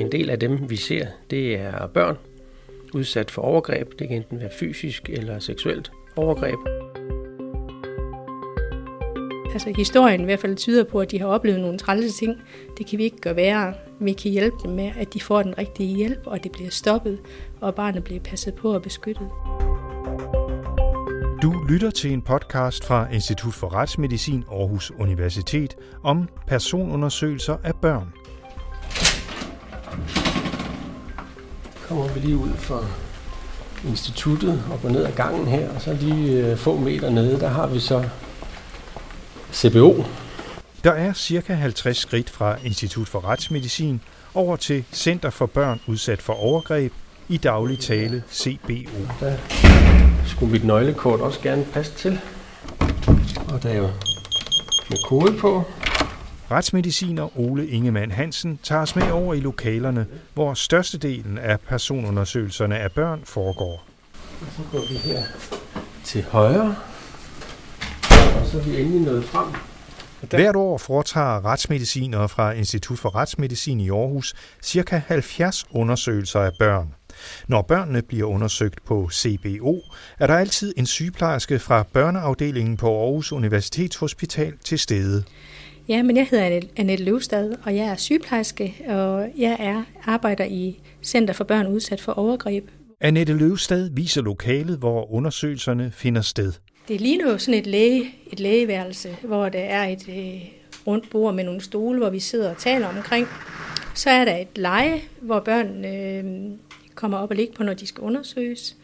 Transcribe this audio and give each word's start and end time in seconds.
En 0.00 0.12
del 0.12 0.30
af 0.30 0.38
dem, 0.38 0.70
vi 0.70 0.76
ser, 0.76 1.06
det 1.30 1.54
er 1.54 1.86
børn 1.86 2.16
udsat 2.94 3.30
for 3.30 3.42
overgreb. 3.42 3.98
Det 3.98 4.08
kan 4.08 4.16
enten 4.16 4.40
være 4.40 4.50
fysisk 4.58 5.10
eller 5.10 5.38
seksuelt 5.38 5.92
overgreb. 6.16 6.58
Altså 9.52 9.72
historien 9.76 10.20
i 10.20 10.24
hvert 10.24 10.40
fald 10.40 10.56
tyder 10.56 10.84
på, 10.84 11.00
at 11.00 11.10
de 11.10 11.20
har 11.20 11.26
oplevet 11.26 11.60
nogle 11.60 11.78
trælse 11.78 12.18
ting. 12.18 12.36
Det 12.78 12.86
kan 12.86 12.98
vi 12.98 13.04
ikke 13.04 13.20
gøre 13.20 13.36
værre. 13.36 13.74
Vi 14.00 14.12
kan 14.12 14.30
hjælpe 14.30 14.56
dem 14.62 14.70
med, 14.70 14.92
at 14.98 15.14
de 15.14 15.20
får 15.20 15.42
den 15.42 15.58
rigtige 15.58 15.96
hjælp, 15.96 16.20
og 16.26 16.44
det 16.44 16.52
bliver 16.52 16.70
stoppet, 16.70 17.18
og 17.60 17.74
barnet 17.74 18.04
bliver 18.04 18.20
passet 18.20 18.54
på 18.54 18.74
og 18.74 18.82
beskyttet. 18.82 19.28
Du 21.42 21.64
lytter 21.68 21.90
til 21.90 22.12
en 22.12 22.22
podcast 22.22 22.84
fra 22.84 23.12
Institut 23.12 23.54
for 23.54 23.74
Retsmedicin 23.74 24.44
Aarhus 24.50 24.92
Universitet 24.98 25.76
om 26.02 26.28
personundersøgelser 26.46 27.56
af 27.64 27.74
børn. 27.82 28.19
Kommer 31.90 32.08
vi 32.08 32.20
lige 32.20 32.36
ud 32.36 32.50
fra 32.56 32.84
instituttet 33.88 34.62
og 34.72 34.82
går 34.82 34.88
ned 34.88 35.04
ad 35.04 35.12
gangen 35.12 35.46
her, 35.46 35.70
og 35.74 35.80
så 35.80 35.92
lige 35.92 36.46
øh, 36.46 36.56
få 36.56 36.76
meter 36.76 37.10
nede, 37.10 37.40
der 37.40 37.48
har 37.48 37.66
vi 37.66 37.80
så 37.80 38.08
CBO. 39.52 40.04
Der 40.84 40.92
er 40.92 41.12
cirka 41.12 41.54
50 41.54 41.96
skridt 41.96 42.30
fra 42.30 42.56
Institut 42.64 43.08
for 43.08 43.28
Retsmedicin 43.28 44.00
over 44.34 44.56
til 44.56 44.84
Center 44.92 45.30
for 45.30 45.46
Børn 45.46 45.80
udsat 45.86 46.22
for 46.22 46.32
overgreb, 46.32 46.92
i 47.28 47.36
daglig 47.36 47.78
tale 47.78 48.22
CBO. 48.32 49.00
Der 49.20 49.36
skulle 50.26 50.52
mit 50.52 50.64
nøglekort 50.64 51.20
også 51.20 51.40
gerne 51.40 51.64
passe 51.72 51.92
til. 51.92 52.20
Og 53.48 53.62
der 53.62 53.68
er 53.68 53.76
jo 53.76 53.88
med 54.90 54.98
kode 55.08 55.38
på. 55.38 55.64
Retsmediciner 56.50 57.38
Ole 57.38 57.68
Ingemann 57.68 58.12
Hansen 58.12 58.58
tager 58.62 58.82
os 58.82 58.96
med 58.96 59.10
over 59.10 59.34
i 59.34 59.40
lokalerne, 59.40 60.06
hvor 60.34 60.54
størstedelen 60.54 61.38
af 61.38 61.60
personundersøgelserne 61.60 62.78
af 62.78 62.92
børn 62.92 63.20
foregår. 63.24 63.84
Og 64.40 64.46
så 64.56 64.62
går 64.72 64.80
vi 64.88 64.94
her 64.94 65.22
til 66.04 66.22
højre. 66.22 66.76
Og 68.40 68.46
så 68.46 68.58
er 68.58 68.62
vi 68.62 68.80
endelig 68.80 69.00
nået 69.00 69.24
frem. 69.24 69.46
Hvert 70.30 70.56
år 70.56 70.78
foretager 70.78 71.44
retsmedicinere 71.44 72.28
fra 72.28 72.52
Institut 72.52 72.98
for 72.98 73.16
Retsmedicin 73.16 73.80
i 73.80 73.90
Aarhus 73.90 74.34
ca. 74.64 75.02
70 75.06 75.64
undersøgelser 75.70 76.40
af 76.40 76.52
børn. 76.58 76.94
Når 77.48 77.62
børnene 77.62 78.02
bliver 78.02 78.28
undersøgt 78.28 78.84
på 78.84 79.08
CBO, 79.12 79.80
er 80.18 80.26
der 80.26 80.36
altid 80.36 80.74
en 80.76 80.86
sygeplejerske 80.86 81.58
fra 81.58 81.82
børneafdelingen 81.92 82.76
på 82.76 83.02
Aarhus 83.02 83.32
Universitetshospital 83.32 84.52
til 84.64 84.78
stede. 84.78 85.24
Ja, 85.88 86.02
men 86.02 86.16
jeg 86.16 86.26
hedder 86.30 86.60
Annette 86.76 87.04
Løvstad, 87.04 87.54
og 87.64 87.76
jeg 87.76 87.86
er 87.86 87.96
sygeplejerske, 87.96 88.74
og 88.88 89.30
jeg 89.38 89.56
er 89.60 89.82
arbejder 90.04 90.44
i 90.44 90.80
Center 91.02 91.34
for 91.34 91.44
Børn 91.44 91.66
udsat 91.66 92.00
for 92.00 92.12
overgreb. 92.12 92.68
Annette 93.00 93.32
Løvstad 93.32 93.90
viser 93.92 94.22
lokalet, 94.22 94.78
hvor 94.78 95.12
undersøgelserne 95.12 95.90
finder 95.90 96.20
sted. 96.20 96.52
Det 96.88 97.00
ligner 97.00 97.30
jo 97.30 97.38
sådan 97.38 97.60
et, 97.60 97.66
læge, 97.66 98.14
et 98.32 98.40
lægeværelse, 98.40 99.16
hvor 99.22 99.48
der 99.48 99.58
er 99.58 99.88
et 99.88 100.08
øh, 100.08 100.50
rundt 100.86 101.10
bord 101.10 101.34
med 101.34 101.44
nogle 101.44 101.60
stole, 101.60 101.98
hvor 101.98 102.10
vi 102.10 102.20
sidder 102.20 102.50
og 102.50 102.58
taler 102.58 102.88
omkring. 102.88 103.26
Så 103.94 104.10
er 104.10 104.24
der 104.24 104.36
et 104.36 104.58
leje, 104.58 105.00
hvor 105.20 105.40
børn 105.40 105.84
øh, 105.84 106.50
kommer 106.94 107.18
op 107.18 107.30
og 107.30 107.36
ligger 107.36 107.54
på, 107.54 107.62
når 107.62 107.74
de 107.74 107.86
skal 107.86 108.02
undersøges. 108.02 108.76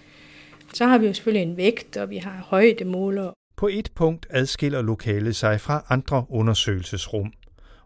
Så 0.74 0.86
har 0.86 0.98
vi 0.98 1.06
jo 1.06 1.12
selvfølgelig 1.12 1.50
en 1.50 1.56
vægt, 1.56 1.96
og 1.96 2.10
vi 2.10 2.16
har 2.16 2.46
højdemåler. 2.46 3.32
På 3.56 3.68
et 3.68 3.90
punkt 3.94 4.26
adskiller 4.30 4.82
lokalet 4.82 5.36
sig 5.36 5.60
fra 5.60 5.84
andre 5.88 6.24
undersøgelsesrum. 6.28 7.32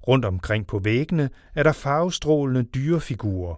Rundt 0.08 0.24
omkring 0.24 0.66
på 0.66 0.78
væggene 0.78 1.30
er 1.54 1.62
der 1.62 1.72
farvestrålende 1.72 2.62
dyrefigurer. 2.62 3.54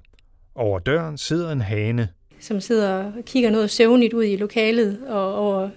Over 0.55 0.79
døren 0.79 1.19
sidder 1.19 1.53
en 1.53 1.61
hane. 1.61 2.09
Som 2.41 2.61
sidder 2.61 3.05
og 3.05 3.13
kigger 3.27 3.51
noget 3.51 3.71
søvnigt 3.71 4.13
ud 4.13 4.25
i 4.25 4.37
lokalet, 4.37 4.99
og 5.09 5.35
over, 5.35 5.71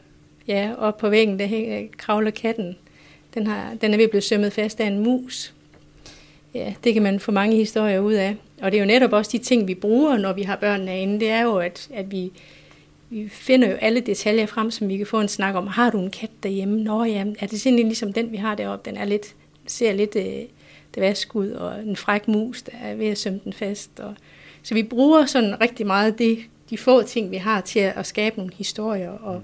ja, 0.47 0.74
op 0.78 0.97
på 0.97 1.09
væggen 1.09 1.40
der 1.40 1.45
hænger, 1.45 1.88
kravler 1.97 2.31
katten. 2.31 2.78
Den, 3.34 3.47
har, 3.47 3.74
den 3.81 3.94
er 3.94 3.97
ved 3.97 4.03
at 4.03 4.09
blive 4.09 4.22
sømmet 4.22 4.53
fast 4.53 4.79
af 4.79 4.88
en 4.88 5.03
mus. 5.03 5.53
Ja, 6.53 6.74
det 6.84 6.94
kan 6.94 7.03
man 7.03 7.19
få 7.19 7.31
mange 7.31 7.56
historier 7.56 8.00
ud 8.00 8.13
af. 8.13 8.35
Og 8.62 8.72
det 8.72 8.78
er 8.78 8.81
jo 8.81 8.88
netop 8.88 9.13
også 9.13 9.31
de 9.31 9.38
ting, 9.38 9.68
vi 9.68 9.75
bruger, 9.75 10.18
når 10.18 10.34
vi 10.34 10.41
har 10.41 10.56
børnene 10.56 11.01
inde. 11.01 11.19
Det 11.19 11.29
er 11.29 11.41
jo, 11.41 11.57
at, 11.57 11.90
at 11.94 12.12
vi, 12.12 12.31
vi 13.09 13.29
finder 13.29 13.69
jo 13.69 13.75
alle 13.75 13.99
detaljer 13.99 14.45
frem, 14.45 14.71
som 14.71 14.88
vi 14.88 14.97
kan 14.97 15.07
få 15.07 15.21
en 15.21 15.27
snak 15.27 15.55
om. 15.55 15.67
Har 15.67 15.89
du 15.89 15.99
en 15.99 16.11
kat 16.11 16.29
derhjemme? 16.43 16.83
Nå 16.83 17.03
ja, 17.03 17.25
er 17.39 17.47
det 17.47 17.61
simpelthen 17.61 17.88
ligesom 17.88 18.13
den, 18.13 18.31
vi 18.31 18.38
har 18.38 18.55
deroppe? 18.55 18.89
Den 18.89 18.97
er 18.97 19.05
lidt, 19.05 19.35
ser 19.67 19.93
lidt 19.93 20.16
øh, 20.16 20.43
det 20.95 21.27
ud, 21.33 21.49
og 21.49 21.83
en 21.83 21.95
fræk 21.95 22.27
mus, 22.27 22.61
der 22.61 22.71
er 22.81 22.95
ved 22.95 23.07
at 23.07 23.17
sømme 23.17 23.39
den 23.44 23.53
fast. 23.53 23.99
Og, 23.99 24.15
så 24.63 24.73
vi 24.73 24.83
bruger 24.83 25.25
sådan 25.25 25.61
rigtig 25.61 25.88
meget 25.88 26.19
det, 26.19 26.39
de 26.69 26.77
få 26.77 27.03
ting, 27.03 27.31
vi 27.31 27.38
har 27.38 27.61
til 27.61 27.79
at, 27.79 27.97
at 27.97 28.05
skabe 28.05 28.38
nogle 28.38 28.53
historier 28.53 29.09
og, 29.09 29.44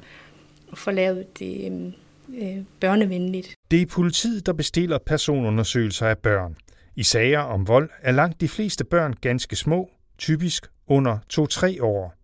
og 0.72 0.78
få 0.78 0.92
lavet 0.92 1.40
det 1.40 1.72
øh, 1.72 1.94
øh, 2.42 2.64
børnevenligt. 2.80 3.56
Det 3.72 3.82
er 3.82 3.86
politiet, 3.86 4.46
der 4.46 4.54
bestiller 4.54 4.98
personundersøgelser 4.98 6.08
af 6.08 6.18
børn. 6.18 6.56
I 6.96 7.04
sager 7.04 7.40
om 7.40 7.68
vold 7.68 7.90
er 8.02 8.12
langt 8.12 8.42
de 8.42 8.48
fleste 8.48 8.84
børn 8.84 9.14
ganske 9.22 9.56
små, 9.56 9.90
typisk 10.18 10.68
under 10.88 11.18
2-3 11.34 11.84
år. 11.84 12.21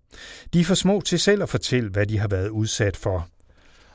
De 0.54 0.60
er 0.60 0.64
for 0.64 0.76
små 0.76 1.02
til 1.02 1.20
selv 1.20 1.44
at 1.44 1.50
fortælle, 1.50 1.90
hvad 1.90 2.06
de 2.06 2.20
har 2.20 2.28
været 2.28 2.50
udsat 2.50 2.98
for. 2.98 3.28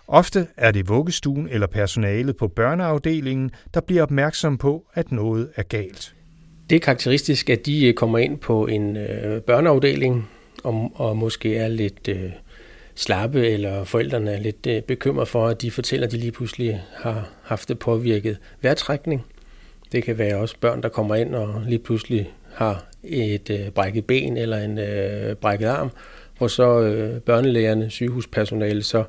Ofte 0.09 0.47
er 0.57 0.71
det 0.71 0.89
vuggestuen 0.89 1.49
eller 1.49 1.67
personalet 1.67 2.37
på 2.37 2.49
børneafdelingen, 2.49 3.51
der 3.75 3.81
bliver 3.81 4.03
opmærksom 4.03 4.59
på, 4.59 4.87
at 4.95 5.13
noget 5.13 5.49
er 5.57 5.63
galt. 5.63 6.15
Det 6.71 6.77
er 6.77 6.81
karakteristisk, 6.81 7.51
at 7.51 7.67
de 7.67 7.87
øh, 7.87 7.95
kommer 7.95 8.19
ind 8.19 8.39
på 8.39 8.67
en 8.67 8.97
øh, 8.97 9.41
børneafdeling 9.41 10.29
og, 10.65 10.93
og 10.95 11.17
måske 11.17 11.57
er 11.57 11.69
lidt 11.69 12.09
øh, 12.09 12.31
slappe, 12.95 13.49
eller 13.49 13.85
forældrene 13.85 14.33
er 14.33 14.41
lidt 14.41 14.67
øh, 14.67 14.83
bekymret 14.83 15.29
for, 15.29 15.47
at 15.47 15.63
de 15.63 15.71
fortæller, 15.71 16.07
at 16.07 16.13
de 16.13 16.19
lige 16.19 16.33
pludselig 16.33 16.83
har 16.97 17.29
haft 17.43 17.69
det 17.69 17.79
påvirket 17.79 18.39
vejrtrækning. 18.63 19.25
Det 19.93 20.05
kan 20.05 20.19
være 20.19 20.37
også 20.37 20.57
børn, 20.61 20.83
der 20.83 20.89
kommer 20.89 21.15
ind 21.15 21.35
og 21.35 21.63
lige 21.69 21.79
pludselig 21.79 22.33
har 22.55 22.85
et 23.05 23.51
øh, 23.51 23.71
brækket 23.71 24.05
ben 24.05 24.37
eller 24.37 24.59
en 24.59 24.79
øh, 24.79 25.37
brækket 25.37 25.67
arm, 25.67 25.91
hvor 26.39 26.47
så 26.47 26.81
øh, 26.81 27.21
børnelægerne, 27.21 27.91
sygehuspersonale, 27.91 28.83
så 28.83 29.05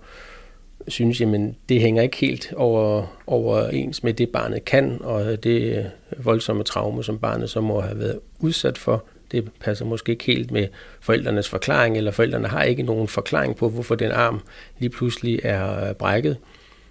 synes, 0.87 1.21
jamen 1.21 1.55
det 1.69 1.81
hænger 1.81 2.03
ikke 2.03 2.17
helt 2.17 2.53
over, 2.55 3.17
overens 3.27 4.03
med 4.03 4.13
det, 4.13 4.29
barnet 4.29 4.65
kan, 4.65 4.97
og 5.01 5.43
det 5.43 5.77
øh, 5.77 5.85
voldsomme 6.25 6.63
traume, 6.63 7.03
som 7.03 7.19
barnet 7.19 7.49
så 7.49 7.61
må 7.61 7.81
have 7.81 7.99
været 7.99 8.19
udsat 8.39 8.77
for, 8.77 9.05
det 9.31 9.51
passer 9.59 9.85
måske 9.85 10.11
ikke 10.11 10.23
helt 10.23 10.51
med 10.51 10.67
forældrenes 11.01 11.49
forklaring, 11.49 11.97
eller 11.97 12.11
forældrene 12.11 12.47
har 12.47 12.63
ikke 12.63 12.83
nogen 12.83 13.07
forklaring 13.07 13.55
på, 13.55 13.69
hvorfor 13.69 13.95
den 13.95 14.11
arm 14.11 14.41
lige 14.79 14.89
pludselig 14.89 15.39
er 15.43 15.89
øh, 15.89 15.95
brækket. 15.95 16.37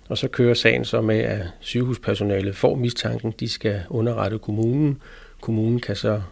Og 0.08 0.18
så 0.18 0.28
kører 0.28 0.54
sagen 0.54 0.84
så 0.84 1.00
med, 1.00 1.18
at 1.18 1.46
sygehuspersonalet 1.60 2.56
får 2.56 2.74
mistanken, 2.74 3.34
de 3.40 3.48
skal 3.48 3.80
underrette 3.90 4.38
kommunen. 4.38 5.02
Kommunen 5.40 5.80
kan 5.80 5.96
så 5.96 6.22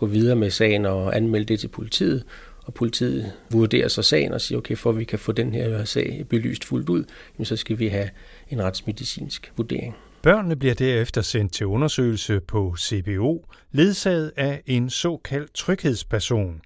gå 0.00 0.06
videre 0.06 0.36
med 0.36 0.50
sagen 0.50 0.86
og 0.86 1.16
anmelde 1.16 1.46
det 1.46 1.60
til 1.60 1.68
politiet, 1.68 2.24
og 2.64 2.74
politiet 2.74 3.32
vurderer 3.50 3.88
så 3.88 4.02
sagen 4.02 4.32
og 4.32 4.40
siger, 4.40 4.58
okay, 4.58 4.76
for 4.76 4.90
at 4.90 4.98
vi 4.98 5.04
kan 5.04 5.18
få 5.18 5.32
den 5.32 5.54
her 5.54 5.84
sag 5.84 6.26
belyst 6.28 6.64
fuldt 6.64 6.88
ud, 6.88 7.04
så 7.42 7.56
skal 7.56 7.78
vi 7.78 7.88
have 7.88 8.08
en 8.48 8.62
retsmedicinsk 8.62 9.52
vurdering. 9.56 9.96
Børnene 10.22 10.56
bliver 10.56 10.74
derefter 10.74 11.22
sendt 11.22 11.52
til 11.52 11.66
undersøgelse 11.66 12.40
på 12.40 12.74
CBO, 12.78 13.44
ledsaget 13.72 14.32
af 14.36 14.62
en 14.66 14.90
såkaldt 14.90 15.54
tryghedsperson. 15.54 16.60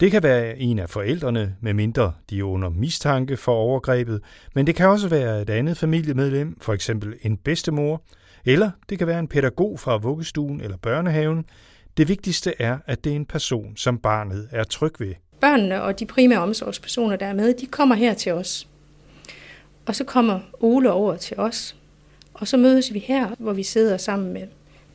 Det 0.00 0.10
kan 0.10 0.22
være 0.22 0.58
en 0.58 0.78
af 0.78 0.90
forældrene, 0.90 1.56
medmindre 1.60 2.12
de 2.30 2.38
er 2.38 2.44
under 2.44 2.68
mistanke 2.68 3.36
for 3.36 3.52
overgrebet, 3.52 4.20
men 4.54 4.66
det 4.66 4.74
kan 4.74 4.88
også 4.88 5.08
være 5.08 5.42
et 5.42 5.50
andet 5.50 5.76
familiemedlem, 5.76 6.60
for 6.60 6.72
eksempel 6.72 7.14
en 7.22 7.36
bedstemor, 7.36 8.02
eller 8.44 8.70
det 8.88 8.98
kan 8.98 9.06
være 9.06 9.18
en 9.18 9.28
pædagog 9.28 9.80
fra 9.80 9.96
vuggestuen 9.96 10.60
eller 10.60 10.76
børnehaven. 10.76 11.44
Det 11.96 12.08
vigtigste 12.08 12.54
er, 12.58 12.78
at 12.86 13.04
det 13.04 13.12
er 13.12 13.16
en 13.16 13.26
person, 13.26 13.76
som 13.76 13.98
barnet 13.98 14.48
er 14.52 14.64
tryg 14.64 14.92
ved. 14.98 15.14
Børnene 15.40 15.82
og 15.82 15.98
de 16.00 16.06
primære 16.06 16.40
omsorgspersoner, 16.40 17.16
der 17.16 17.26
er 17.26 17.34
med, 17.34 17.54
de 17.54 17.66
kommer 17.66 17.94
her 17.94 18.14
til 18.14 18.32
os. 18.32 18.68
Og 19.86 19.96
så 19.96 20.04
kommer 20.04 20.40
Ole 20.60 20.92
over 20.92 21.16
til 21.16 21.36
os. 21.36 21.76
Og 22.34 22.48
så 22.48 22.56
mødes 22.56 22.94
vi 22.94 22.98
her, 22.98 23.34
hvor 23.38 23.52
vi 23.52 23.62
sidder 23.62 23.96
sammen 23.96 24.32
med 24.32 24.46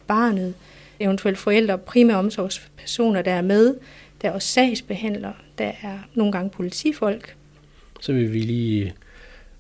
barnet, 0.07 0.53
eventuelt 0.99 1.37
forældre 1.37 1.73
og 1.73 1.81
primære 1.81 2.17
omsorgspersoner, 2.17 3.21
der 3.21 3.31
er 3.31 3.41
med, 3.41 3.75
der 4.21 4.29
er 4.29 4.33
også 4.33 4.47
sagsbehandlere, 4.47 5.33
der 5.57 5.71
er 5.81 5.99
nogle 6.13 6.31
gange 6.31 6.49
politifolk. 6.49 7.35
Så 8.01 8.13
vil 8.13 8.33
vi 8.33 8.39
lige 8.39 8.93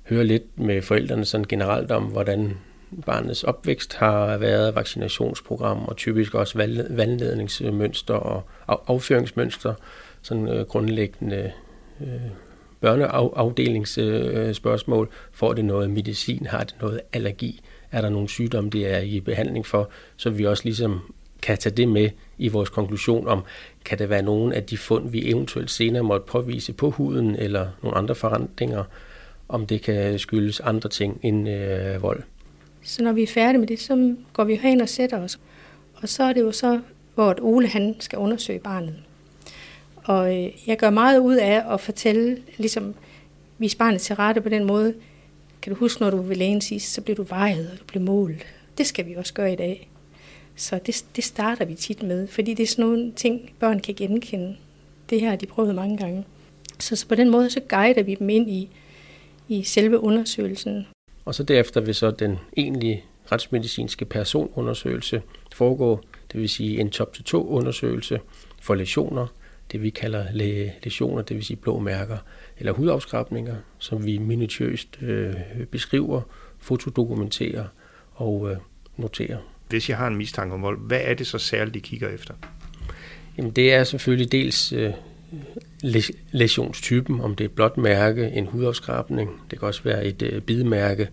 høre 0.09 0.23
lidt 0.23 0.59
med 0.59 0.81
forældrene 0.81 1.25
sådan 1.25 1.45
generelt 1.49 1.91
om, 1.91 2.03
hvordan 2.03 2.57
barnets 3.05 3.43
opvækst 3.43 3.95
har 3.95 4.37
været, 4.37 4.75
vaccinationsprogram 4.75 5.85
og 5.85 5.97
typisk 5.97 6.35
også 6.35 6.57
vandledningsmønster 6.89 8.13
og 8.13 8.43
afføringsmønster, 8.67 9.73
sådan 10.21 10.47
øh, 10.47 10.65
grundlæggende 10.65 11.51
øh, 12.01 12.21
børneafdelingsspørgsmål. 12.81 15.09
Får 15.31 15.53
det 15.53 15.65
noget 15.65 15.89
medicin? 15.89 16.45
Har 16.45 16.63
det 16.63 16.75
noget 16.81 17.01
allergi? 17.13 17.61
Er 17.91 18.01
der 18.01 18.09
nogle 18.09 18.29
sygdomme, 18.29 18.69
det 18.69 18.93
er 18.93 18.99
i 18.99 19.19
behandling 19.19 19.65
for? 19.65 19.89
Så 20.17 20.29
vi 20.29 20.45
også 20.45 20.63
ligesom 20.63 21.13
kan 21.41 21.57
tage 21.57 21.75
det 21.75 21.87
med 21.87 22.09
i 22.37 22.47
vores 22.47 22.69
konklusion 22.69 23.27
om, 23.27 23.43
kan 23.85 23.99
det 23.99 24.09
være 24.09 24.21
nogen 24.21 24.53
af 24.53 24.63
de 24.63 24.77
fund, 24.77 25.09
vi 25.09 25.29
eventuelt 25.29 25.71
senere 25.71 26.03
måtte 26.03 26.25
påvise 26.27 26.73
på 26.73 26.89
huden, 26.89 27.35
eller 27.35 27.67
nogle 27.83 27.97
andre 27.97 28.15
forandringer, 28.15 28.83
om 29.49 29.67
det 29.67 29.81
kan 29.81 30.19
skyldes 30.19 30.59
andre 30.59 30.89
ting 30.89 31.19
end 31.23 31.49
øh, 31.49 32.01
vold. 32.01 32.23
Så 32.83 33.03
når 33.03 33.11
vi 33.11 33.23
er 33.23 33.27
færdige 33.27 33.59
med 33.59 33.67
det, 33.67 33.79
så 33.79 34.15
går 34.33 34.43
vi 34.43 34.55
hen 34.55 34.81
og 34.81 34.89
sætter 34.89 35.19
os. 35.19 35.39
Og 35.93 36.09
så 36.09 36.23
er 36.23 36.33
det 36.33 36.41
jo 36.41 36.51
så, 36.51 36.81
hvor 37.15 37.35
Ole 37.41 37.67
han 37.67 37.95
skal 37.99 38.19
undersøge 38.19 38.59
barnet. 38.59 38.95
Og 40.03 40.37
øh, 40.37 40.49
jeg 40.67 40.77
gør 40.77 40.89
meget 40.89 41.19
ud 41.19 41.35
af 41.35 41.73
at 41.73 41.81
fortælle, 41.81 42.37
ligesom 42.57 42.95
vise 43.57 43.77
barnet 43.77 44.01
til 44.01 44.15
rette 44.15 44.41
på 44.41 44.49
den 44.49 44.63
måde. 44.63 44.93
Kan 45.61 45.73
du 45.73 45.79
huske, 45.79 46.01
når 46.01 46.09
du 46.09 46.21
vil 46.21 46.37
lægen 46.37 46.61
sidst, 46.61 46.93
så 46.93 47.01
bliver 47.01 47.15
du 47.15 47.23
vejet, 47.23 47.69
og 47.73 47.79
du 47.79 47.83
bliver 47.83 48.03
målt. 48.03 48.45
Det 48.77 48.87
skal 48.87 49.05
vi 49.05 49.15
også 49.15 49.33
gøre 49.33 49.53
i 49.53 49.55
dag. 49.55 49.89
Så 50.55 50.79
det, 50.85 51.05
det 51.15 51.23
starter 51.23 51.65
vi 51.65 51.75
tit 51.75 52.03
med, 52.03 52.27
fordi 52.27 52.53
det 52.53 52.63
er 52.63 52.67
sådan 52.67 52.85
nogle 52.85 53.11
ting, 53.11 53.51
børn 53.59 53.79
kan 53.79 53.95
genkende. 53.95 54.55
Det 55.09 55.21
her 55.21 55.29
har 55.29 55.35
de 55.35 55.45
prøvet 55.45 55.75
mange 55.75 55.97
gange. 55.97 56.25
Så, 56.79 56.95
så 56.95 57.07
på 57.07 57.15
den 57.15 57.29
måde, 57.29 57.49
så 57.49 57.59
guider 57.69 58.03
vi 58.03 58.15
dem 58.15 58.29
ind 58.29 58.49
i, 58.49 58.69
i 59.47 59.63
selve 59.63 59.99
undersøgelsen. 59.99 60.85
Og 61.25 61.35
så 61.35 61.43
derefter 61.43 61.81
vil 61.81 61.95
så 61.95 62.11
den 62.11 62.39
egentlige 62.57 63.03
retsmedicinske 63.31 64.05
personundersøgelse 64.05 65.21
foregå, 65.53 66.01
det 66.31 66.41
vil 66.41 66.49
sige 66.49 66.79
en 66.79 66.89
top-to-to-undersøgelse 66.89 68.19
for 68.61 68.75
lesioner, 68.75 69.27
det 69.71 69.81
vi 69.81 69.89
kalder 69.89 70.25
lesioner, 70.83 71.21
det 71.21 71.35
vil 71.35 71.45
sige 71.45 71.57
blå 71.57 71.79
mærker, 71.79 72.17
eller 72.57 72.71
hudafskrabninger, 72.71 73.55
som 73.77 74.05
vi 74.05 74.17
minutiøst 74.17 74.97
øh, 75.01 75.35
beskriver, 75.71 76.21
fotodokumenterer 76.59 77.65
og 78.13 78.51
øh, 78.51 78.57
noterer. 78.97 79.37
Hvis 79.69 79.89
jeg 79.89 79.97
har 79.97 80.07
en 80.07 80.15
mistanke 80.15 80.53
om 80.53 80.61
vold, 80.61 80.87
hvad 80.87 81.01
er 81.03 81.13
det 81.13 81.27
så 81.27 81.37
særligt, 81.37 81.73
de 81.73 81.79
kigger 81.79 82.09
efter? 82.09 82.33
Jamen 83.37 83.51
det 83.51 83.73
er 83.73 83.83
selvfølgelig 83.83 84.31
dels 84.31 84.73
øh, 84.73 84.93
lesionstypen, 86.31 87.21
om 87.21 87.35
det 87.35 87.43
er 87.43 87.49
et 87.49 87.55
blåt 87.55 87.77
mærke, 87.77 88.29
en 88.29 88.45
hudafskrabning, 88.45 89.41
det 89.51 89.59
kan 89.59 89.67
også 89.67 89.83
være 89.83 90.05
et 90.05 90.21
øh, 90.21 90.41
bidemærke, 90.41 91.09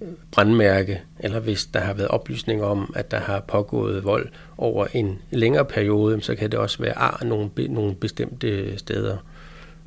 øh, 0.00 0.08
brandmærke, 0.32 1.02
eller 1.18 1.40
hvis 1.40 1.66
der 1.66 1.80
har 1.80 1.94
været 1.94 2.08
oplysninger 2.08 2.64
om, 2.64 2.92
at 2.96 3.10
der 3.10 3.18
har 3.18 3.40
pågået 3.40 4.04
vold 4.04 4.28
over 4.58 4.86
en 4.92 5.18
længere 5.30 5.64
periode, 5.64 6.22
så 6.22 6.34
kan 6.34 6.50
det 6.50 6.58
også 6.58 6.82
være 6.82 6.98
ar 6.98 7.24
nogle, 7.24 7.50
nogle 7.68 7.94
bestemte 7.94 8.78
steder, 8.78 9.16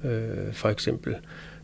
øh, 0.03 0.53
for 0.53 0.69
eksempel. 0.69 1.15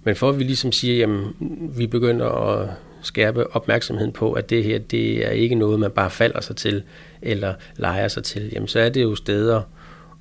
Men 0.04 0.16
for 0.16 0.30
at 0.30 0.40
vi 0.40 0.44
ligesom 0.44 0.72
siger, 0.72 1.08
at 1.08 1.34
vi 1.78 1.88
begynder 1.88 2.26
at 2.26 2.70
skærpe 3.02 3.56
opmærksomheden 3.56 4.12
på, 4.12 4.34
at 4.34 4.50
det 4.50 4.64
her, 4.64 4.80
det 4.80 5.28
er 5.28 5.32
ikke 5.32 5.56
noget, 5.56 5.80
man 5.80 5.92
bare 5.92 6.10
falder 6.10 6.42
sig 6.42 6.56
til, 6.56 6.84
eller 7.22 7.54
leger 7.76 8.08
sig 8.08 8.24
til, 8.24 8.50
jamen 8.54 8.68
så 8.68 8.80
er 8.80 8.90
det 8.90 9.04
jo 9.04 9.16
steder 9.16 9.62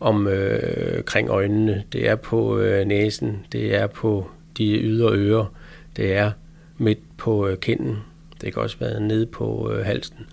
om 0.01 0.27
øh, 0.27 1.05
kring 1.05 1.29
øjnene, 1.29 1.85
det 1.93 2.09
er 2.09 2.17
på 2.17 2.59
øh, 2.59 2.87
næsen, 2.87 3.47
det 3.53 3.75
er 3.75 3.87
på 3.87 4.31
de 4.59 4.79
ydre 4.81 5.13
ører, 5.13 5.55
det 5.97 6.17
er 6.17 6.31
midt 6.79 7.17
på 7.17 7.49
øh, 7.49 7.59
kinden, 7.59 7.97
det 8.41 8.53
kan 8.53 8.63
også 8.63 8.77
være 8.81 9.01
nede 9.01 9.27
på 9.27 9.73
øh, 9.73 9.87
halsen, 9.87 10.27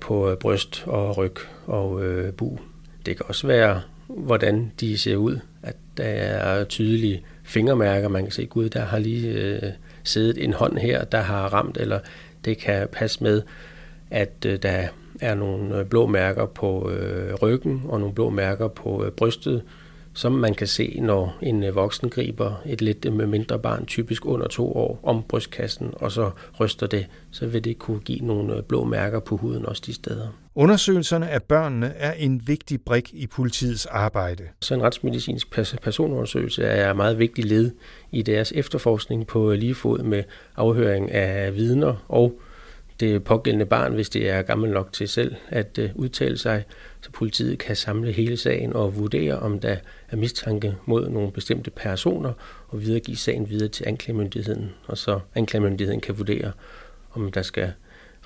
på 0.00 0.30
øh, 0.30 0.36
bryst 0.36 0.84
og 0.86 1.18
ryg 1.18 1.36
og 1.66 2.04
øh, 2.04 2.32
bu. 2.32 2.58
Det 3.06 3.16
kan 3.16 3.26
også 3.28 3.46
være, 3.46 3.80
hvordan 4.08 4.72
de 4.80 4.98
ser 4.98 5.16
ud. 5.16 5.38
At 5.62 5.76
der 5.96 6.04
er 6.04 6.64
tydelige 6.64 7.22
fingermærker. 7.42 8.08
Man 8.08 8.22
kan 8.22 8.32
se, 8.32 8.46
gud, 8.46 8.68
der 8.68 8.84
har 8.84 8.98
lige 8.98 9.28
øh, 9.32 9.62
siddet 10.04 10.44
en 10.44 10.52
hånd 10.52 10.78
her, 10.78 11.04
der 11.04 11.20
har 11.20 11.48
ramt, 11.48 11.76
eller 11.76 11.98
det 12.44 12.58
kan 12.58 12.88
passe 12.92 13.22
med, 13.22 13.42
at 14.10 14.32
øh, 14.46 14.58
der 14.62 14.88
er 15.20 15.34
nogle 15.34 15.78
øh, 15.78 15.86
blå 15.86 16.06
mærker 16.06 16.46
på 16.46 16.90
øh, 16.90 17.34
ryggen 17.34 17.82
og 17.88 18.00
nogle 18.00 18.14
blå 18.14 18.30
mærker 18.30 18.68
på 18.68 19.04
øh, 19.04 19.12
brystet, 19.12 19.62
som 20.14 20.32
man 20.32 20.54
kan 20.54 20.66
se, 20.66 20.98
når 21.00 21.38
en 21.42 21.64
øh, 21.64 21.74
voksen 21.74 22.10
griber 22.10 22.62
et 22.66 22.80
lidt 22.80 23.04
øh, 23.04 23.28
mindre 23.28 23.58
barn, 23.58 23.86
typisk 23.86 24.26
under 24.26 24.46
to 24.46 24.72
år, 24.72 25.00
om 25.02 25.22
brystkassen, 25.28 25.90
og 25.96 26.12
så 26.12 26.30
ryster 26.60 26.86
det, 26.86 27.06
så 27.30 27.46
vil 27.46 27.64
det 27.64 27.78
kunne 27.78 28.00
give 28.00 28.20
nogle 28.20 28.56
øh, 28.56 28.62
blå 28.62 28.84
mærker 28.84 29.20
på 29.20 29.36
huden 29.36 29.66
også 29.66 29.82
de 29.86 29.94
steder. 29.94 30.28
Undersøgelserne 30.54 31.28
af 31.28 31.42
børnene 31.42 31.86
er 31.86 32.12
en 32.12 32.42
vigtig 32.46 32.80
brik 32.80 33.10
i 33.12 33.26
politiets 33.26 33.86
arbejde. 33.86 34.42
Så 34.60 34.74
en 34.74 34.82
retsmedicinsk 34.82 35.50
personundersøgelse 35.82 36.64
er 36.64 36.92
meget 36.92 37.18
vigtig 37.18 37.44
led 37.44 37.70
i 38.12 38.22
deres 38.22 38.52
efterforskning 38.52 39.26
på 39.26 39.52
lige 39.52 39.74
fod 39.74 39.98
med 39.98 40.22
afhøring 40.56 41.12
af 41.12 41.54
vidner 41.56 42.04
og 42.08 42.40
det 43.00 43.24
pågældende 43.24 43.66
barn, 43.66 43.94
hvis 43.94 44.08
det 44.08 44.30
er 44.30 44.42
gammel 44.42 44.70
nok 44.70 44.92
til 44.92 45.08
selv 45.08 45.34
at 45.48 45.78
udtale 45.94 46.38
sig, 46.38 46.64
så 47.00 47.10
politiet 47.12 47.58
kan 47.58 47.76
samle 47.76 48.12
hele 48.12 48.36
sagen 48.36 48.72
og 48.72 48.96
vurdere, 48.96 49.38
om 49.38 49.60
der 49.60 49.76
er 50.08 50.16
mistanke 50.16 50.74
mod 50.86 51.08
nogle 51.08 51.32
bestemte 51.32 51.70
personer, 51.70 52.32
og 52.68 52.80
videregive 52.80 53.16
sagen 53.16 53.48
videre 53.50 53.68
til 53.68 53.84
anklagemyndigheden, 53.88 54.70
og 54.86 54.98
så 54.98 55.20
anklagemyndigheden 55.34 56.00
kan 56.00 56.18
vurdere, 56.18 56.52
om 57.12 57.32
der 57.32 57.42
skal 57.42 57.72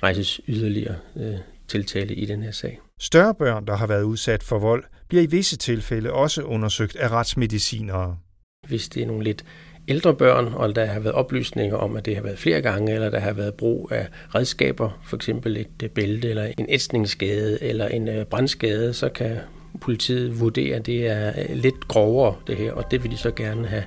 rejses 0.02 0.40
yderligere 0.48 0.96
øh, 1.16 1.34
tiltale 1.68 2.14
i 2.14 2.26
den 2.26 2.42
her 2.42 2.50
sag. 2.50 2.80
Større 3.00 3.34
børn, 3.34 3.66
der 3.66 3.76
har 3.76 3.86
været 3.86 4.02
udsat 4.02 4.42
for 4.42 4.58
vold, 4.58 4.84
bliver 5.08 5.22
i 5.22 5.26
visse 5.26 5.56
tilfælde 5.56 6.12
også 6.12 6.42
undersøgt 6.42 6.96
af 6.96 7.08
retsmedicinere. 7.08 8.16
Hvis 8.68 8.88
det 8.88 9.02
er 9.02 9.06
nogle 9.06 9.24
lidt 9.24 9.44
ældre 9.88 10.14
børn, 10.14 10.54
og 10.54 10.76
der 10.76 10.84
har 10.84 11.00
været 11.00 11.14
oplysninger 11.14 11.76
om, 11.76 11.96
at 11.96 12.06
det 12.06 12.16
har 12.16 12.22
været 12.22 12.38
flere 12.38 12.60
gange, 12.60 12.94
eller 12.94 13.10
der 13.10 13.18
har 13.18 13.32
været 13.32 13.54
brug 13.54 13.88
af 13.92 14.06
redskaber, 14.34 15.00
for 15.04 15.16
eksempel 15.16 15.56
et 15.56 15.82
øh, 15.82 15.90
bælte, 15.90 16.28
eller 16.28 16.52
en 16.58 16.66
ætsningsskade, 16.68 17.62
eller 17.62 17.88
en 17.88 18.08
øh, 18.08 18.24
brandskade, 18.24 18.92
så 18.92 19.08
kan 19.08 19.36
politiet 19.80 20.40
vurdere, 20.40 20.76
at 20.76 20.86
det 20.86 21.06
er 21.06 21.28
øh, 21.28 21.56
lidt 21.56 21.88
grovere, 21.88 22.34
det 22.46 22.56
her, 22.56 22.72
og 22.72 22.84
det 22.90 23.02
vil 23.02 23.10
de 23.10 23.16
så 23.16 23.30
gerne 23.30 23.66
have, 23.66 23.84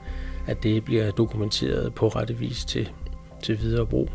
at 0.48 0.64
det 0.64 0.86
bliver 0.86 1.12
dokumenteret 1.12 1.94
på 1.94 2.08
rette 2.08 2.38
vis 2.38 2.66
til, 2.66 2.90
til 3.44 3.62
videre 3.62 3.86
brug. 3.86 4.10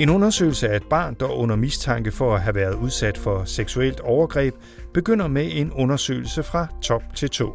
En 0.00 0.10
undersøgelse 0.10 0.68
af 0.68 0.76
et 0.76 0.82
barn, 0.90 1.16
der 1.20 1.26
under 1.26 1.56
mistanke 1.56 2.12
for 2.12 2.34
at 2.34 2.40
have 2.40 2.54
været 2.54 2.74
udsat 2.74 3.18
for 3.18 3.44
seksuelt 3.44 4.00
overgreb, 4.00 4.54
begynder 4.94 5.28
med 5.28 5.48
en 5.52 5.72
undersøgelse 5.72 6.42
fra 6.42 6.66
top 6.82 7.02
til 7.14 7.30
to. 7.30 7.54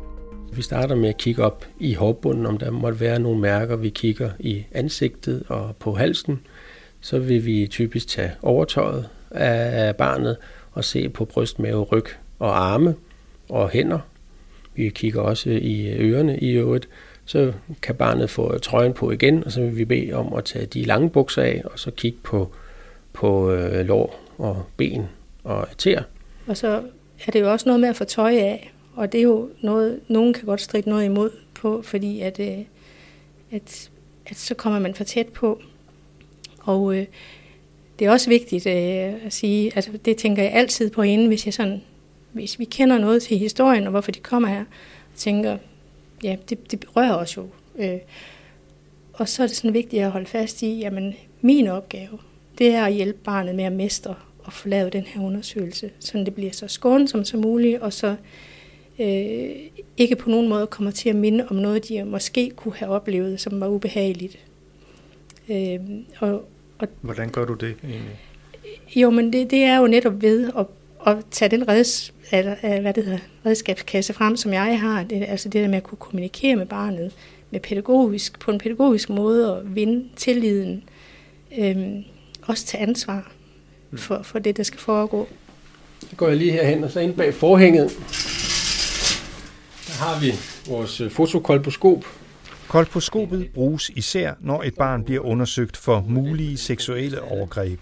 Vi 0.54 0.62
starter 0.62 0.96
med 0.96 1.10
at 1.10 1.18
kigge 1.18 1.44
op 1.44 1.66
i 1.80 1.94
hårbunden, 1.94 2.46
om 2.46 2.58
der 2.58 2.72
måtte 2.72 3.00
være 3.00 3.20
nogle 3.20 3.40
mærker. 3.40 3.76
Vi 3.76 3.90
kigger 3.90 4.30
i 4.40 4.66
ansigtet 4.72 5.44
og 5.48 5.76
på 5.80 5.94
halsen. 5.94 6.40
Så 7.02 7.20
vil 7.20 7.46
vi 7.46 7.68
typisk 7.68 8.08
tage 8.08 8.32
overtøjet 8.42 9.10
af 9.32 9.96
barnet 9.96 10.38
og 10.72 10.84
se 10.84 11.10
på 11.10 11.26
bryst, 11.26 11.60
mave, 11.60 11.84
ryg 11.84 12.06
og 12.40 12.74
arme 12.74 12.96
og 13.50 13.70
hænder. 13.70 14.00
Vi 14.76 14.90
kigger 14.90 15.22
også 15.22 15.50
i 15.50 15.96
ørerne 15.98 16.40
i 16.40 16.52
øvrigt 16.52 16.90
så 17.26 17.54
kan 17.82 17.96
barnet 17.96 18.30
få 18.30 18.58
trøjen 18.58 18.94
på 18.94 19.12
igen, 19.12 19.44
og 19.44 19.52
så 19.52 19.62
vil 19.62 19.78
vi 19.78 19.86
bede 19.86 20.14
om 20.14 20.34
at 20.34 20.46
tage 20.46 20.66
de 20.66 20.84
lange 20.84 21.10
bukser 21.10 21.42
af, 21.42 21.62
og 21.66 21.80
så 21.80 21.92
kigge 21.92 22.18
på, 22.24 22.52
på 23.14 23.52
øh, 23.52 23.86
lår 23.86 24.20
og 24.38 24.66
ben 24.78 25.06
og 25.44 25.68
tæer. 25.78 26.04
Og 26.48 26.58
så 26.58 26.84
er 27.28 27.32
det 27.32 27.42
jo 27.42 27.52
også 27.52 27.70
noget 27.70 27.80
med 27.80 27.90
at 27.90 27.96
få 27.96 28.04
tøj 28.04 28.36
af, 28.36 28.74
og 28.96 29.12
det 29.12 29.18
er 29.18 29.24
jo 29.24 29.50
noget, 29.62 30.00
nogen 30.08 30.34
kan 30.34 30.46
godt 30.46 30.62
stride 30.62 30.90
noget 30.90 31.06
imod 31.06 31.30
på, 31.54 31.82
fordi 31.82 32.22
at, 32.22 32.40
øh, 32.40 32.58
at, 33.52 33.90
at 34.26 34.38
så 34.38 34.56
kommer 34.56 34.80
man 34.80 34.96
for 34.96 35.04
tæt 35.04 35.28
på. 35.28 35.62
Og 36.60 36.98
øh, 36.98 37.06
det 38.00 38.08
er 38.08 38.12
også 38.12 38.30
vigtigt 38.30 38.68
øh, 38.68 39.26
at 39.26 39.34
sige, 39.34 39.72
altså 39.76 39.92
det 40.06 40.18
tænker 40.18 40.44
jeg 40.44 40.52
altid 40.52 40.90
på 40.90 41.02
inden, 41.02 41.28
hvis 41.28 41.46
jeg 41.46 41.54
sådan, 41.54 41.82
hvis 42.32 42.60
vi 42.60 42.66
kender 42.66 42.98
noget 42.98 43.22
til 43.22 43.38
historien 43.38 43.84
og 43.84 43.92
hvorfor 43.92 44.12
de 44.12 44.20
kommer 44.20 44.50
her, 44.50 44.60
og 44.60 45.16
tænker, 45.16 45.58
ja, 46.24 46.36
det, 46.50 46.72
det 46.72 46.80
berører 46.80 47.16
os 47.16 47.38
jo. 47.38 47.48
Øh, 47.78 47.98
og 49.14 49.30
så 49.30 49.44
er 49.44 49.48
det 49.48 49.56
sådan 49.56 49.74
vigtigt 49.74 50.04
at 50.04 50.12
holde 50.12 50.26
fast 50.26 50.62
i, 50.62 50.80
jamen 50.80 51.16
min 51.42 51.68
opgave, 51.68 52.20
det 52.58 52.68
er 52.68 52.86
at 52.86 52.94
hjælpe 52.94 53.20
barnet 53.24 53.56
med 53.56 53.64
at 53.64 53.74
mestre 53.74 54.16
og 54.40 54.54
få 54.54 54.68
lavet 54.68 54.94
den 54.94 55.04
her 55.04 55.22
undersøgelse, 55.22 55.92
så 56.00 56.18
det 56.18 56.36
bliver 56.36 56.52
så 56.52 56.68
skånsomt 56.68 57.28
som 57.28 57.40
muligt, 57.40 57.82
og 57.82 57.94
så 57.94 58.16
øh, 59.00 59.50
ikke 59.98 60.16
på 60.16 60.30
nogen 60.30 60.50
måde 60.50 60.68
kommer 60.68 60.92
til 60.92 61.10
at 61.10 61.16
minde 61.16 61.48
om 61.50 61.56
noget, 61.56 61.88
de 61.88 62.04
måske 62.04 62.50
kunne 62.50 62.76
have 62.76 62.92
oplevet, 62.92 63.40
som 63.40 63.60
var 63.60 63.68
ubehageligt. 63.68 64.40
Øh, 65.50 65.80
og, 66.20 66.48
og, 66.80 66.88
Hvordan 67.02 67.30
gør 67.30 67.46
du 67.46 67.54
det 67.54 67.76
egentlig? 67.84 68.20
Jo, 68.96 69.10
men 69.10 69.34
det, 69.34 69.52
det 69.52 69.64
er 69.64 69.78
jo 69.78 69.88
netop 69.88 70.22
ved 70.22 70.52
at 70.58 70.66
at 71.06 71.18
tage 71.32 71.50
den 71.50 71.68
reds, 71.68 72.14
eller, 72.32 72.82
hvad 72.82 72.94
det 72.94 73.04
hedder, 73.04 73.20
redskabskasse 73.46 74.14
frem, 74.14 74.38
som 74.38 74.54
jeg 74.54 74.80
har, 74.80 75.04
det, 75.04 75.26
altså 75.28 75.50
det 75.50 75.62
der 75.62 75.68
med 75.68 75.78
at 75.78 75.84
kunne 75.84 75.98
kommunikere 75.98 76.56
med 76.56 76.66
barnet 76.66 77.12
med 77.52 77.60
pædagogisk, 77.60 78.40
på 78.40 78.52
en 78.52 78.60
pædagogisk 78.60 79.10
måde 79.10 79.58
og 79.58 79.76
vinde 79.76 80.10
tilliden, 80.16 80.84
øhm, 81.58 82.04
også 82.42 82.66
tage 82.66 82.84
ansvar 82.84 83.32
for, 83.96 84.22
for 84.24 84.40
det, 84.40 84.58
der 84.58 84.64
skal 84.64 84.80
foregå. 84.80 85.28
Så 86.10 86.16
går 86.16 86.28
jeg 86.28 86.38
lige 86.38 86.52
herhen, 86.52 86.84
og 86.84 86.92
så 86.92 87.00
ind 87.00 87.16
bag 87.16 87.34
forhænget, 87.34 87.92
der 89.88 89.94
har 89.94 90.20
vi 90.20 90.34
vores 90.68 91.02
fotokolposkop. 91.10 92.06
Kolposkopet 92.68 93.50
bruges 93.54 93.90
især, 93.90 94.34
når 94.42 94.64
et 94.64 94.76
barn 94.76 95.04
bliver 95.04 95.22
undersøgt 95.22 95.78
for 95.78 96.06
mulige 96.08 96.58
seksuelle 96.58 97.22
overgreb. 97.22 97.80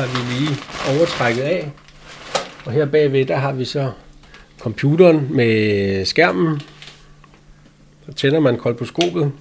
Tager 0.00 0.12
vi 0.12 0.34
lige 0.34 0.56
overtrækket 0.96 1.42
af, 1.42 1.70
og 2.64 2.72
her 2.72 2.86
bagved, 2.86 3.26
der 3.26 3.36
har 3.36 3.52
vi 3.52 3.64
så 3.64 3.92
computeren 4.58 5.36
med 5.36 6.04
skærmen. 6.04 6.60
Så 8.06 8.12
tænder 8.12 8.40
man 8.40 8.56
kolposkopet, 8.56 9.32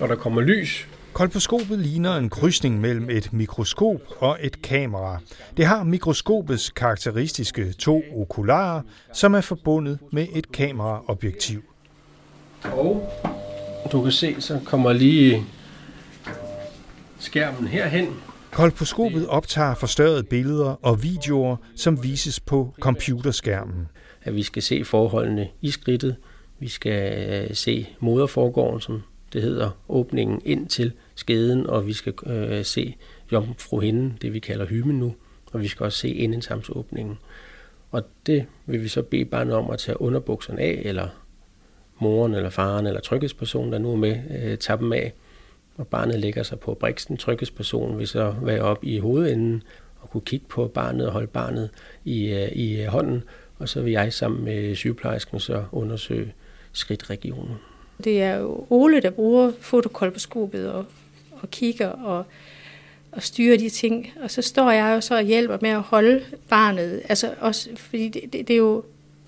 og 0.00 0.08
der 0.08 0.14
kommer 0.14 0.40
lys. 0.40 0.88
Kolposkopet 1.12 1.78
ligner 1.78 2.16
en 2.16 2.30
krydsning 2.30 2.80
mellem 2.80 3.10
et 3.10 3.32
mikroskop 3.32 4.00
og 4.18 4.38
et 4.40 4.62
kamera. 4.62 5.18
Det 5.56 5.66
har 5.66 5.84
mikroskopets 5.84 6.70
karakteristiske 6.70 7.72
to 7.72 8.02
okularer, 8.16 8.80
som 9.12 9.34
er 9.34 9.40
forbundet 9.40 9.98
med 10.12 10.26
et 10.34 10.52
kameraobjektiv. 10.52 11.62
Og 13.84 13.92
du 13.92 14.02
kan 14.02 14.12
se, 14.12 14.36
så 14.38 14.60
kommer 14.64 14.92
lige 14.92 15.44
skærmen 17.18 17.68
herhen. 17.68 18.08
Kolposkopet 18.56 19.28
optager 19.28 19.74
forstørrede 19.74 20.22
billeder 20.22 20.78
og 20.82 21.02
videoer, 21.02 21.56
som 21.74 22.02
vises 22.02 22.40
på 22.40 22.74
computerskærmen. 22.80 23.88
At 24.22 24.34
vi 24.34 24.42
skal 24.42 24.62
se 24.62 24.84
forholdene 24.84 25.48
i 25.62 25.70
skridtet. 25.70 26.16
Vi 26.58 26.68
skal 26.68 27.28
øh, 27.28 27.56
se 27.56 27.86
moderforgården, 28.00 28.80
som 28.80 29.02
det 29.32 29.42
hedder, 29.42 29.70
åbningen 29.88 30.42
ind 30.44 30.66
til 30.66 30.92
skeden, 31.14 31.66
og 31.66 31.86
vi 31.86 31.92
skal 31.92 32.14
øh, 32.26 32.64
se 32.64 32.96
jomfruhinden, 33.32 34.18
det 34.22 34.32
vi 34.32 34.38
kalder 34.38 34.66
hymen 34.66 34.98
nu, 34.98 35.14
og 35.52 35.60
vi 35.60 35.68
skal 35.68 35.84
også 35.84 35.98
se 35.98 36.08
indensamsåbningen. 36.08 37.18
Og 37.90 38.02
det 38.26 38.46
vil 38.66 38.82
vi 38.82 38.88
så 38.88 39.02
bede 39.02 39.24
barnet 39.24 39.54
om 39.54 39.70
at 39.70 39.78
tage 39.78 40.00
underbukserne 40.00 40.60
af, 40.60 40.82
eller 40.84 41.08
moren 41.98 42.34
eller 42.34 42.50
faren 42.50 42.86
eller 42.86 43.00
tryghedspersonen, 43.00 43.72
der 43.72 43.78
nu 43.78 43.92
er 43.92 43.96
med, 43.96 44.16
øh, 44.42 44.58
tage 44.58 44.78
dem 44.78 44.92
af. 44.92 45.12
Og 45.76 45.86
barnet 45.86 46.20
lægger 46.20 46.42
sig 46.42 46.60
på 46.60 46.74
briksen. 46.74 47.16
Tryghedspersonen 47.16 47.98
vil 47.98 48.08
så 48.08 48.34
være 48.42 48.60
op 48.60 48.84
i 48.84 48.98
hovedenden 48.98 49.62
og 50.00 50.10
kunne 50.10 50.20
kigge 50.20 50.46
på 50.48 50.68
barnet 50.68 51.06
og 51.06 51.12
holde 51.12 51.26
barnet 51.26 51.70
i, 52.04 52.28
øh, 52.28 52.48
i 52.52 52.82
øh, 52.82 52.86
hånden. 52.86 53.22
Og 53.58 53.68
så 53.68 53.82
vil 53.82 53.92
jeg 53.92 54.12
sammen 54.12 54.44
med 54.44 54.74
sygeplejersken 54.74 55.40
så 55.40 55.64
undersøge 55.72 56.32
skridtregionen. 56.72 57.54
Det 58.04 58.22
er 58.22 58.72
Ole, 58.72 59.00
der 59.00 59.10
bruger 59.10 59.52
fotokolposkopet 59.60 60.72
og, 60.72 60.84
og 61.32 61.50
kigger 61.50 61.88
og, 61.88 62.24
og 63.12 63.22
styrer 63.22 63.58
de 63.58 63.68
ting. 63.68 64.12
Og 64.22 64.30
så 64.30 64.42
står 64.42 64.70
jeg 64.70 64.94
jo 64.94 65.00
så 65.00 65.16
og 65.16 65.22
hjælper 65.22 65.58
med 65.60 65.70
at 65.70 65.80
holde 65.80 66.24
barnet. 66.48 67.02
Altså 67.08 67.34
også, 67.40 67.68
fordi 67.76 68.08
det, 68.08 68.22
det, 68.32 68.48
det, 68.48 68.54
er, 68.54 68.58
jo, 68.58 68.84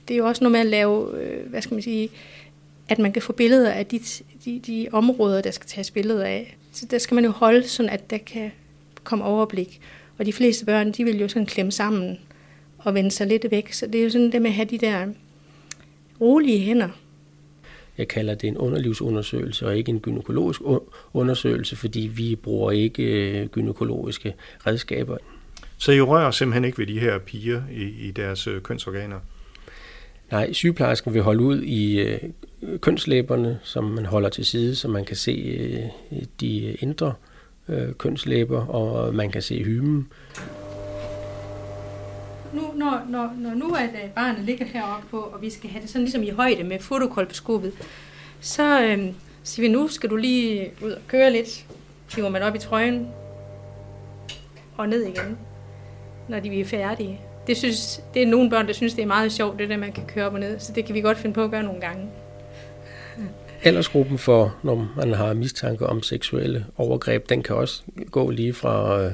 det 0.09 0.15
er 0.15 0.19
jo 0.19 0.27
også 0.27 0.45
noget 0.45 0.53
med 0.53 0.61
at 0.61 0.67
lave, 0.67 1.21
øh, 1.23 1.51
hvad 1.51 1.63
skal 1.63 1.75
man 1.75 1.83
sige, 1.83 2.11
at 2.89 2.99
man 2.99 3.13
kan 3.13 3.23
få 3.23 3.33
billeder 3.33 3.73
af 3.73 3.87
de, 3.87 4.01
de, 4.45 4.61
de 4.67 4.89
områder, 4.93 5.41
der 5.41 5.51
skal 5.51 5.67
tages 5.67 5.91
billeder 5.91 6.25
af. 6.25 6.57
Så 6.73 6.87
der 6.91 6.99
skal 6.99 7.15
man 7.15 7.25
jo 7.25 7.31
holde, 7.31 7.69
sådan 7.69 7.91
at 7.91 8.11
der 8.11 8.19
kan 8.19 8.51
komme 9.05 9.25
overblik. 9.25 9.81
Og 10.19 10.27
de 10.27 10.33
fleste 10.33 10.67
børn, 10.67 10.93
de 10.93 11.05
vil 11.05 11.21
jo 11.21 11.29
sådan 11.29 11.47
klemme 11.47 11.73
sammen 11.73 12.19
og 12.79 12.95
vende 12.95 13.11
sig 13.11 13.27
lidt 13.27 13.47
væk. 13.51 13.73
Så 13.73 13.87
det 13.87 13.95
er 13.95 14.05
jo 14.05 14.11
sådan 14.11 14.33
det 14.33 14.43
med 14.43 14.51
at 14.51 14.57
have 14.57 14.69
de 14.71 14.79
der 14.79 15.07
rolige 16.21 16.59
hænder. 16.59 16.89
Jeg 17.99 18.09
kalder 18.09 18.35
det 18.35 18.49
en 18.49 18.57
underlivsundersøgelse 18.57 19.67
og 19.67 19.77
ikke 19.77 19.91
en 19.91 20.01
gynækologisk 20.01 20.61
undersøgelse, 21.13 21.77
fordi 21.77 22.01
vi 22.01 22.37
bruger 22.37 22.71
ikke 22.71 23.03
øh, 23.03 23.47
gynækologiske 23.47 24.35
redskaber. 24.67 25.17
Så 25.79 25.93
I 25.93 26.01
rører 26.01 26.31
simpelthen 26.31 26.65
ikke 26.65 26.79
ved 26.79 26.87
de 26.87 27.01
her 27.01 27.19
piger 27.19 27.63
i, 27.73 27.83
i 27.83 28.11
deres 28.11 28.47
øh, 28.47 28.63
kønsorganer? 28.63 29.21
Nej, 30.31 30.53
sygeplejersken 30.53 31.15
vil 31.15 31.23
holde 31.23 31.43
ud 31.43 31.63
i 31.63 32.01
øh, 32.01 32.21
kønslæberne, 32.81 33.59
som 33.63 33.85
man 33.85 34.07
holder 34.07 34.29
til 34.29 34.47
side, 34.47 34.77
så 34.77 34.89
man 34.89 35.05
kan 35.05 35.17
se 35.17 35.33
øh, 35.33 36.23
de 36.41 36.75
indre 36.75 37.15
øh, 37.69 37.93
kønslæber, 37.93 38.67
og 38.67 39.15
man 39.15 39.31
kan 39.31 39.43
se 39.43 39.65
hymen. 39.65 40.09
Nu, 42.53 42.63
når, 42.75 43.03
når, 43.09 43.33
når 43.39 43.55
nu 43.55 43.75
at 43.75 43.91
øh, 44.05 44.11
barnet 44.11 44.45
ligger 44.45 44.67
heroppe 44.67 45.07
på, 45.11 45.19
og 45.19 45.43
vi 45.43 45.51
skal 45.51 45.71
have 45.71 45.83
det 45.83 45.91
sådan 45.91 46.03
ligesom 46.03 46.23
i 46.23 46.31
højde 46.31 46.65
med 46.65 46.79
fotokolposkopet, 46.79 47.73
så 48.41 48.85
øh, 48.85 48.99
siger 49.43 49.69
vi, 49.69 49.73
nu 49.73 49.89
skal 49.89 50.11
du 50.11 50.17
lige 50.17 50.71
ud 50.83 50.91
og 50.91 51.01
køre 51.07 51.33
lidt. 51.33 51.67
Hiver 52.17 52.29
man 52.29 52.43
op 52.43 52.55
i 52.55 52.59
trøjen 52.59 53.09
og 54.77 54.89
ned 54.89 55.03
igen, 55.03 55.39
når 56.29 56.41
de 56.41 56.61
er 56.61 56.65
færdige 56.65 57.21
det, 57.49 57.57
synes, 57.57 58.03
det 58.15 58.23
er 58.23 58.27
nogle 58.27 58.51
børn, 58.51 58.67
der 58.67 58.73
synes, 58.73 58.95
det 58.95 59.03
er 59.03 59.07
meget 59.07 59.33
sjovt, 59.33 59.59
det 59.59 59.69
der, 59.69 59.77
man 59.77 59.93
kan 59.93 60.05
køre 60.07 60.27
op 60.27 60.35
og 60.35 60.41
ned. 60.41 60.59
Så 60.59 60.73
det 60.73 60.85
kan 60.85 60.95
vi 60.95 61.01
godt 61.01 61.19
finde 61.19 61.35
på 61.35 61.45
at 61.45 61.51
gøre 61.51 61.63
nogle 61.63 61.81
gange. 61.81 62.09
Aldersgruppen 63.63 64.19
for, 64.19 64.57
når 64.63 64.89
man 64.97 65.13
har 65.13 65.35
mistanke 65.35 65.87
om 65.87 66.03
seksuelle 66.03 66.67
overgreb, 66.77 67.29
den 67.29 67.43
kan 67.43 67.57
også 67.57 67.83
gå 68.11 68.31
lige 68.31 68.55
fra 68.55 69.03
øh, 69.03 69.13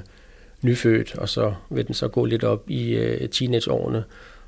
nyfødt, 0.63 1.15
og 1.15 1.29
så 1.29 1.55
vil 1.71 1.87
den 1.87 1.95
så 1.95 2.09
gå 2.09 2.25
lidt 2.25 2.45
op 2.45 2.71
i 2.71 2.95
øh, 2.95 3.29
teenageårene. 3.29 4.05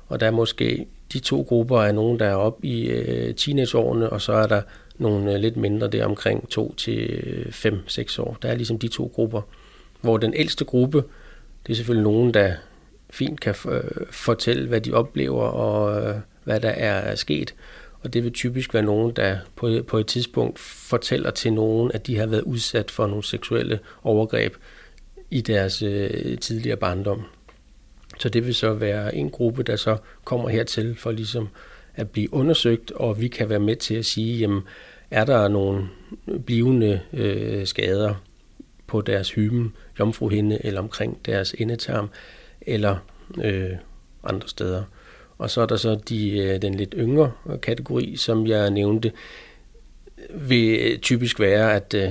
Og 0.07 0.19
der 0.19 0.27
er 0.27 0.31
måske 0.31 0.85
de 1.13 1.19
to 1.19 1.41
grupper 1.41 1.79
af 1.79 1.95
nogen, 1.95 2.19
der 2.19 2.25
er 2.25 2.35
op 2.35 2.59
i 2.63 2.85
øh, 2.85 3.35
teenageårene, 3.35 4.09
og 4.09 4.21
så 4.21 4.33
er 4.33 4.47
der 4.47 4.61
nogle 4.97 5.33
øh, 5.33 5.39
lidt 5.39 5.57
mindre 5.57 5.87
der 5.87 6.05
omkring 6.05 6.49
2 6.49 6.73
til 6.73 7.09
øh, 7.09 7.45
5-6 7.45 8.21
år. 8.21 8.37
Der 8.41 8.49
er 8.49 8.55
ligesom 8.55 8.79
de 8.79 8.87
to 8.87 9.11
grupper, 9.15 9.41
hvor 10.01 10.17
den 10.17 10.33
ældste 10.33 10.65
gruppe, 10.65 11.03
det 11.67 11.73
er 11.73 11.75
selvfølgelig 11.75 12.03
nogen, 12.03 12.33
der 12.33 12.53
fint 13.09 13.39
kan 13.39 13.55
øh, 13.69 13.81
fortælle, 14.11 14.67
hvad 14.67 14.81
de 14.81 14.93
oplever 14.93 15.43
og 15.43 16.03
øh, 16.03 16.15
hvad 16.43 16.59
der 16.59 16.69
er 16.69 17.15
sket. 17.15 17.55
Og 18.01 18.13
det 18.13 18.23
vil 18.23 18.33
typisk 18.33 18.73
være 18.73 18.83
nogen, 18.83 19.11
der 19.15 19.37
på, 19.55 19.69
på 19.87 19.97
et 19.97 20.07
tidspunkt 20.07 20.59
fortæller 20.59 21.31
til 21.31 21.53
nogen, 21.53 21.91
at 21.93 22.07
de 22.07 22.17
har 22.17 22.25
været 22.25 22.41
udsat 22.41 22.91
for 22.91 23.07
nogle 23.07 23.23
seksuelle 23.23 23.79
overgreb 24.03 24.55
i 25.31 25.41
deres 25.41 25.81
øh, 25.81 26.37
tidligere 26.37 26.77
barndom. 26.77 27.23
Så 28.19 28.29
det 28.29 28.45
vil 28.45 28.55
så 28.55 28.73
være 28.73 29.15
en 29.15 29.29
gruppe, 29.29 29.63
der 29.63 29.75
så 29.75 29.97
kommer 30.23 30.49
hertil 30.49 30.95
for 30.95 31.11
ligesom 31.11 31.49
at 31.95 32.09
blive 32.09 32.33
undersøgt, 32.33 32.91
og 32.91 33.21
vi 33.21 33.27
kan 33.27 33.49
være 33.49 33.59
med 33.59 33.75
til 33.75 33.95
at 33.95 34.05
sige, 34.05 34.37
jamen, 34.37 34.61
er 35.11 35.25
der 35.25 35.47
nogle 35.47 35.87
blivende 36.45 37.01
øh, 37.13 37.67
skader 37.67 38.13
på 38.87 39.01
deres 39.01 39.31
hymen, 39.31 39.75
jomfruhinde 39.99 40.59
eller 40.63 40.79
omkring 40.79 41.25
deres 41.25 41.55
endetarm, 41.57 42.09
eller 42.67 42.97
øh, 43.43 43.71
andre 44.23 44.47
steder. 44.47 44.83
Og 45.37 45.49
så 45.49 45.61
er 45.61 45.65
der 45.65 45.75
så 45.75 45.95
de, 46.09 46.39
øh, 46.39 46.61
den 46.61 46.75
lidt 46.75 46.95
yngre 46.97 47.31
kategori, 47.61 48.15
som 48.15 48.47
jeg 48.47 48.71
nævnte, 48.71 49.11
vil 50.33 50.79
øh, 50.79 50.99
typisk 50.99 51.39
være, 51.39 51.73
at 51.73 51.93
øh, 51.93 52.09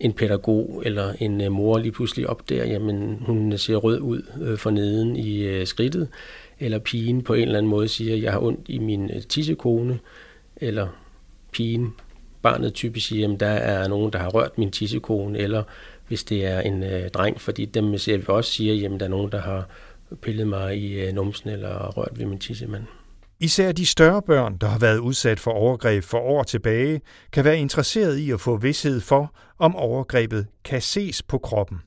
en 0.00 0.12
pædagog 0.12 0.82
eller 0.86 1.12
en 1.18 1.40
øh, 1.40 1.52
mor 1.52 1.78
lige 1.78 1.92
pludselig 1.92 2.28
opdager, 2.28 2.64
jamen 2.64 3.18
hun 3.20 3.58
ser 3.58 3.76
rød 3.76 4.00
ud 4.00 4.22
øh, 4.42 4.58
for 4.58 4.70
neden 4.70 5.16
i 5.16 5.38
øh, 5.38 5.66
skridtet, 5.66 6.08
eller 6.60 6.78
pigen 6.78 7.22
på 7.22 7.34
en 7.34 7.42
eller 7.42 7.58
anden 7.58 7.70
måde 7.70 7.88
siger, 7.88 8.16
jeg 8.16 8.32
har 8.32 8.42
ondt 8.42 8.60
i 8.68 8.78
min 8.78 9.10
øh, 9.14 9.22
tissekone, 9.22 9.98
eller 10.56 10.88
pigen, 11.52 11.94
barnet 12.42 12.74
typisk 12.74 13.08
siger, 13.08 13.20
jamen 13.20 13.40
der 13.40 13.46
er 13.46 13.88
nogen, 13.88 14.12
der 14.12 14.18
har 14.18 14.28
rørt 14.28 14.58
min 14.58 14.70
tissekone, 14.70 15.38
eller 15.38 15.62
hvis 16.08 16.24
det 16.24 16.46
er 16.46 16.60
en 16.60 16.82
øh, 16.82 17.10
dreng, 17.10 17.40
fordi 17.40 17.64
dem 17.64 17.98
ser 17.98 18.16
vi 18.16 18.24
også 18.28 18.52
siger, 18.52 18.74
jamen 18.74 19.00
der 19.00 19.06
er 19.06 19.10
nogen, 19.10 19.32
der 19.32 19.40
har 19.40 19.68
pillet 20.22 20.46
mig 20.46 20.78
i 20.78 21.00
øh, 21.00 21.12
numsen 21.12 21.50
eller 21.50 21.88
rørt 21.88 22.18
ved 22.18 22.26
min 22.26 22.38
tissemand. 22.38 22.82
Især 23.40 23.72
de 23.72 23.86
større 23.86 24.22
børn, 24.22 24.56
der 24.60 24.66
har 24.66 24.78
været 24.78 24.98
udsat 24.98 25.40
for 25.40 25.50
overgreb 25.50 26.04
for 26.04 26.18
år 26.18 26.42
tilbage, 26.42 27.00
kan 27.32 27.44
være 27.44 27.58
interesseret 27.58 28.18
i 28.18 28.30
at 28.30 28.40
få 28.40 28.56
vidshed 28.56 29.00
for, 29.00 29.34
om 29.58 29.76
overgrebet 29.76 30.46
kan 30.64 30.82
ses 30.82 31.22
på 31.22 31.38
kroppen. 31.38 31.78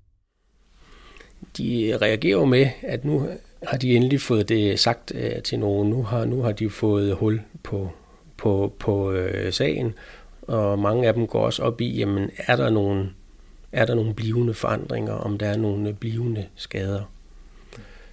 De 1.58 1.98
reagerer 2.01 2.46
med, 2.46 2.68
at 2.82 3.06
nu 3.06 3.28
har 3.63 3.78
de 3.78 3.96
endelig 3.96 4.22
fået 4.22 4.50
det 4.50 4.80
sagt 4.80 5.12
øh, 5.16 5.42
til 5.42 5.60
nogen. 5.60 5.90
Nu 5.90 6.04
har, 6.04 6.25
nu 6.25 6.42
har 6.42 6.51
de 6.51 6.70
fået 6.70 7.16
hul 7.16 7.42
på, 7.63 7.92
på, 8.38 8.75
på 8.80 9.12
øh, 9.12 9.54
sagen, 9.54 9.94
og 10.42 10.80
mange 10.80 11.08
af 11.08 11.13
dem 11.13 11.28
går 11.28 11.46
også 11.46 11.63
op 11.63 11.82
i, 11.82 11.98
jamen, 11.98 12.30
er 12.38 12.56
der 12.56 12.70
nogle 12.70 13.10
er 13.72 13.86
der 13.86 13.96
nogle 13.96 14.13
blivende 14.13 14.54
forandringer, 14.54 15.13
om 15.13 15.38
der 15.38 15.48
er 15.48 15.58
nogle 15.58 15.94
blivende 15.94 16.46
skader. 16.56 17.12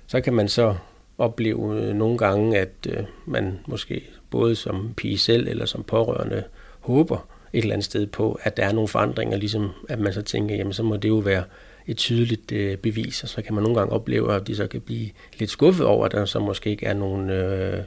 Så 0.06 0.20
kan 0.20 0.32
man 0.34 0.48
så 0.48 0.74
opleve 1.18 1.80
øh, 1.80 1.94
nogle 1.94 2.18
gange, 2.18 2.58
at 2.58 2.72
øh, 2.88 3.04
man 3.26 3.58
måske 3.66 4.04
både 4.30 4.56
som 4.56 4.94
pige 4.96 5.18
selv 5.18 5.48
eller 5.48 5.66
som 5.66 5.82
pårørende 5.82 6.42
håber 6.80 7.28
et 7.52 7.62
eller 7.62 7.74
andet 7.74 7.84
sted 7.84 8.06
på, 8.06 8.40
at 8.42 8.56
der 8.56 8.64
er 8.64 8.72
nogle 8.72 8.88
forandringer, 8.88 9.36
ligesom 9.36 9.70
at 9.88 9.98
man 9.98 10.12
så 10.12 10.22
tænker, 10.22 10.54
jamen 10.56 10.72
så 10.72 10.82
må 10.82 10.96
det 10.96 11.08
jo 11.08 11.16
være 11.16 11.44
et 11.86 11.96
tydeligt 11.96 12.52
øh, 12.52 12.76
bevis, 12.76 13.22
og 13.22 13.28
så 13.28 13.42
kan 13.42 13.54
man 13.54 13.62
nogle 13.62 13.78
gange 13.78 13.92
opleve, 13.92 14.34
at 14.34 14.46
de 14.46 14.56
så 14.56 14.66
kan 14.66 14.80
blive 14.80 15.08
lidt 15.38 15.50
skuffet 15.50 15.86
over, 15.86 16.06
at 16.06 16.12
der 16.12 16.24
så 16.24 16.38
måske 16.38 16.70
ikke 16.70 16.86
er 16.86 16.94
nogen 16.94 17.30
øh, 17.30 17.82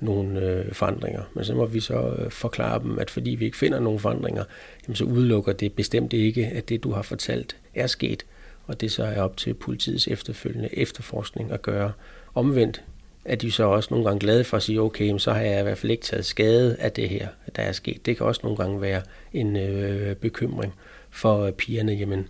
nogle 0.00 0.40
øh, 0.40 0.72
forandringer. 0.72 1.22
Men 1.34 1.44
så 1.44 1.54
må 1.54 1.66
vi 1.66 1.80
så 1.80 2.14
øh, 2.18 2.30
forklare 2.30 2.82
dem, 2.82 2.98
at 2.98 3.10
fordi 3.10 3.30
vi 3.30 3.44
ikke 3.44 3.56
finder 3.56 3.80
nogen 3.80 4.00
forandringer, 4.00 4.44
jamen, 4.86 4.96
så 4.96 5.04
udelukker 5.04 5.52
det 5.52 5.72
bestemt 5.72 6.12
ikke, 6.12 6.46
at 6.46 6.68
det, 6.68 6.82
du 6.82 6.92
har 6.92 7.02
fortalt, 7.02 7.56
er 7.74 7.86
sket. 7.86 8.26
Og 8.66 8.80
det 8.80 8.92
så 8.92 9.04
er 9.04 9.20
op 9.20 9.36
til 9.36 9.54
politiets 9.54 10.08
efterfølgende 10.08 10.78
efterforskning 10.78 11.52
at 11.52 11.62
gøre. 11.62 11.92
Omvendt, 12.34 12.82
er 13.24 13.36
de 13.36 13.52
så 13.52 13.64
også 13.64 13.88
nogle 13.90 14.06
gange 14.06 14.20
glade 14.20 14.44
for 14.44 14.56
at 14.56 14.62
sige, 14.62 14.80
okay, 14.80 15.18
så 15.18 15.32
har 15.32 15.40
jeg 15.40 15.60
i 15.60 15.62
hvert 15.62 15.78
fald 15.78 15.92
ikke 15.92 16.04
taget 16.04 16.24
skade 16.24 16.76
af 16.78 16.92
det 16.92 17.08
her, 17.08 17.28
der 17.56 17.62
er 17.62 17.72
sket. 17.72 18.06
Det 18.06 18.16
kan 18.16 18.26
også 18.26 18.40
nogle 18.44 18.56
gange 18.56 18.80
være 18.80 19.02
en 19.32 19.56
øh, 19.56 20.16
bekymring 20.16 20.74
for 21.10 21.42
øh, 21.42 21.52
pigerne, 21.52 21.92
jamen, 21.92 22.28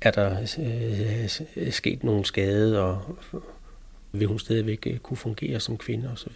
er 0.00 0.10
der 0.10 0.36
øh, 1.56 1.70
sket 1.72 2.04
nogen 2.04 2.24
skade, 2.24 2.82
og 2.82 3.18
vil 4.12 4.28
hun 4.28 4.38
stadigvæk 4.38 4.86
øh, 4.86 4.98
kunne 4.98 5.16
fungere 5.16 5.60
som 5.60 5.78
kvinde 5.78 6.10
osv. 6.12 6.32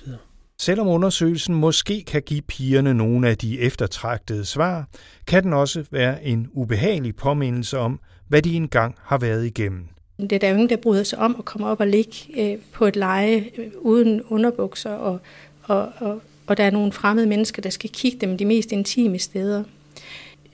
Selvom 0.63 0.89
undersøgelsen 0.89 1.55
måske 1.55 2.05
kan 2.07 2.23
give 2.23 2.43
pigerne 2.43 2.95
nogle 2.95 3.29
af 3.29 3.39
de 3.39 3.61
eftertragtede 3.61 4.45
svar, 4.45 4.89
kan 5.27 5.43
den 5.43 5.53
også 5.53 5.85
være 5.91 6.25
en 6.25 6.49
ubehagelig 6.53 7.17
påmindelse 7.17 7.79
om, 7.79 8.01
hvad 8.29 8.43
de 8.43 8.57
engang 8.57 8.95
har 9.03 9.19
været 9.19 9.47
igennem. 9.47 9.85
Det 10.21 10.33
er 10.33 10.39
der 10.39 10.49
jo 10.49 10.55
ingen, 10.55 10.69
der 10.69 10.77
bryder 10.77 11.03
sig 11.03 11.19
om 11.19 11.37
at 11.39 11.45
komme 11.45 11.67
op 11.67 11.81
og 11.81 11.87
ligge 11.87 12.13
øh, 12.37 12.59
på 12.73 12.87
et 12.87 12.97
leje 12.97 13.45
øh, 13.59 13.67
uden 13.81 14.23
underbukser, 14.23 14.91
og, 14.91 15.21
og, 15.63 15.93
og, 15.99 16.23
og 16.47 16.57
der 16.57 16.65
er 16.65 16.71
nogle 16.71 16.93
fremmede 16.93 17.27
mennesker, 17.27 17.63
der 17.63 17.71
skal 17.71 17.91
kigge 17.91 18.19
dem 18.19 18.39
de 18.39 18.45
mest 18.45 18.73
intime 18.73 19.19
steder. 19.19 19.65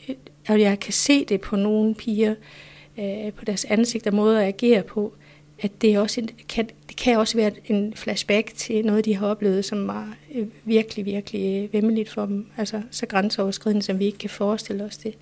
Øh, 0.08 0.14
og 0.48 0.60
jeg 0.60 0.80
kan 0.80 0.92
se 0.92 1.24
det 1.24 1.40
på 1.40 1.56
nogle 1.56 1.94
piger, 1.94 2.34
øh, 2.98 3.32
på 3.32 3.44
deres 3.44 3.64
ansigt 3.64 4.06
og 4.06 4.14
måder 4.14 4.40
at 4.40 4.46
agere 4.46 4.82
på, 4.82 5.14
at 5.60 5.82
det, 5.82 5.98
også 5.98 6.26
kan, 6.48 6.68
det 6.88 6.96
kan 6.96 7.18
også 7.18 7.36
være 7.36 7.52
en 7.66 7.94
flashback 7.94 8.54
til 8.54 8.84
noget, 8.84 9.04
de 9.04 9.14
har 9.14 9.26
oplevet, 9.26 9.64
som 9.64 9.86
var 9.86 10.16
øh, 10.34 10.46
virkelig, 10.64 11.04
virkelig 11.04 11.64
øh, 11.64 11.72
vemmeligt 11.72 12.10
for 12.10 12.26
dem. 12.26 12.46
Altså 12.56 12.82
så 12.90 13.06
grænseoverskridende, 13.06 13.82
som 13.82 13.98
vi 13.98 14.04
ikke 14.04 14.18
kan 14.18 14.30
forestille 14.30 14.84
os 14.84 14.96
det. 14.96 15.14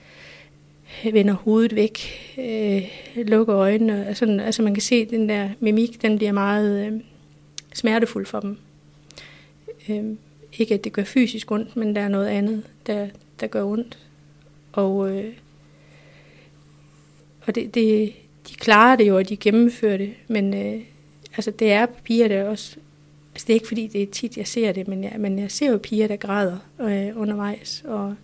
Øh, 1.05 1.13
vender 1.15 1.35
hovedet 1.35 1.75
væk, 1.75 1.99
øh, 2.39 2.83
lukker 3.27 3.57
øjnene. 3.57 4.07
Altså, 4.07 4.41
altså 4.45 4.63
man 4.63 4.75
kan 4.75 4.83
se, 4.83 4.95
at 4.95 5.11
den 5.11 5.29
der 5.29 5.51
mimik, 5.61 6.03
den 6.03 6.17
bliver 6.17 6.33
meget 6.33 6.87
øh, 6.87 7.01
smertefuld 7.75 8.27
for 8.27 8.41
dem. 8.41 8.59
Øh, 9.89 10.05
ikke 10.59 10.75
at 10.75 10.85
det 10.85 10.93
gør 10.93 11.05
fysisk 11.05 11.51
ondt, 11.51 11.77
men 11.77 11.97
der 11.97 12.01
er 12.01 12.09
noget 12.09 12.27
andet, 12.27 12.63
der, 12.87 13.09
der 13.41 13.47
gør 13.47 13.65
ondt. 13.65 13.99
Og, 14.73 15.11
øh, 15.11 15.33
og 17.47 17.55
det, 17.55 17.75
det, 17.75 18.13
de 18.49 18.55
klarer 18.55 18.97
det 18.97 19.09
jo, 19.09 19.17
og 19.17 19.29
de 19.29 19.37
gennemfører 19.37 19.97
det, 19.97 20.15
men 20.29 20.55
øh, 20.55 20.83
altså, 21.37 21.51
det 21.51 21.73
er 21.73 21.87
piger, 22.05 22.29
der 22.29 22.45
også... 22.45 22.77
Altså, 23.35 23.47
det 23.47 23.53
er 23.53 23.55
ikke 23.55 23.69
fordi, 23.69 23.87
det 23.87 24.03
er 24.03 24.07
tit, 24.07 24.37
jeg 24.37 24.47
ser 24.47 24.73
det, 24.73 24.89
men 24.89 25.05
jeg, 25.05 25.13
men 25.19 25.39
jeg 25.39 25.51
ser 25.51 25.71
jo 25.71 25.79
piger, 25.79 26.09
der 26.09 26.17
græder 26.17 26.59
øh, 26.81 27.21
undervejs 27.21 27.83
og, 27.87 28.15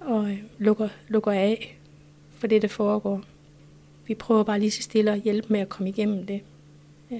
og 0.00 0.30
øh, 0.30 0.38
lukker, 0.58 0.88
lukker 1.08 1.32
af 1.32 1.78
for 2.38 2.46
det, 2.46 2.62
der 2.62 2.68
foregår. 2.68 3.22
Vi 4.06 4.14
prøver 4.14 4.42
bare 4.42 4.60
lige 4.60 4.70
så 4.70 4.82
stille 4.82 5.12
at 5.12 5.20
hjælpe 5.20 5.46
med 5.50 5.60
at 5.60 5.68
komme 5.68 5.88
igennem 5.88 6.26
det. 6.26 6.40
Øh, 7.12 7.18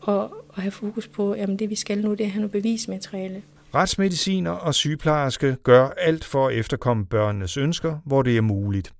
og, 0.00 0.44
og 0.48 0.62
have 0.62 0.70
fokus 0.70 1.08
på, 1.08 1.32
at 1.32 1.48
det 1.48 1.70
vi 1.70 1.74
skal 1.74 1.98
nu, 1.98 2.10
det 2.10 2.20
er 2.20 2.24
at 2.24 2.30
have 2.30 2.40
noget 2.40 2.52
bevismateriale. 2.52 3.42
Retsmediciner 3.74 4.50
og 4.50 4.74
sygeplejerske 4.74 5.56
gør 5.62 5.88
alt 5.88 6.24
for 6.24 6.48
at 6.48 6.54
efterkomme 6.54 7.06
børnenes 7.06 7.56
ønsker, 7.56 7.98
hvor 8.04 8.22
det 8.22 8.36
er 8.36 8.40
muligt. 8.40 8.92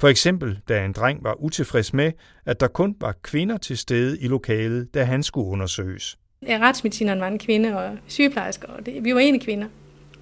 For 0.00 0.08
eksempel, 0.08 0.58
da 0.68 0.84
en 0.84 0.92
dreng 0.92 1.24
var 1.24 1.42
utilfreds 1.42 1.92
med, 1.92 2.12
at 2.46 2.60
der 2.60 2.68
kun 2.68 2.96
var 3.00 3.14
kvinder 3.22 3.56
til 3.56 3.78
stede 3.78 4.20
i 4.20 4.28
lokalet, 4.28 4.94
da 4.94 5.04
han 5.04 5.22
skulle 5.22 5.48
undersøges. 5.48 6.18
Ja, 6.46 6.58
retsmedicineren 6.62 7.20
var 7.20 7.28
en 7.28 7.38
kvinde, 7.38 7.78
og 7.78 7.96
sygeplejersker, 8.06 8.68
og 8.68 8.86
det, 8.86 9.04
vi 9.04 9.14
var 9.14 9.20
ene 9.20 9.40
kvinder. 9.40 9.66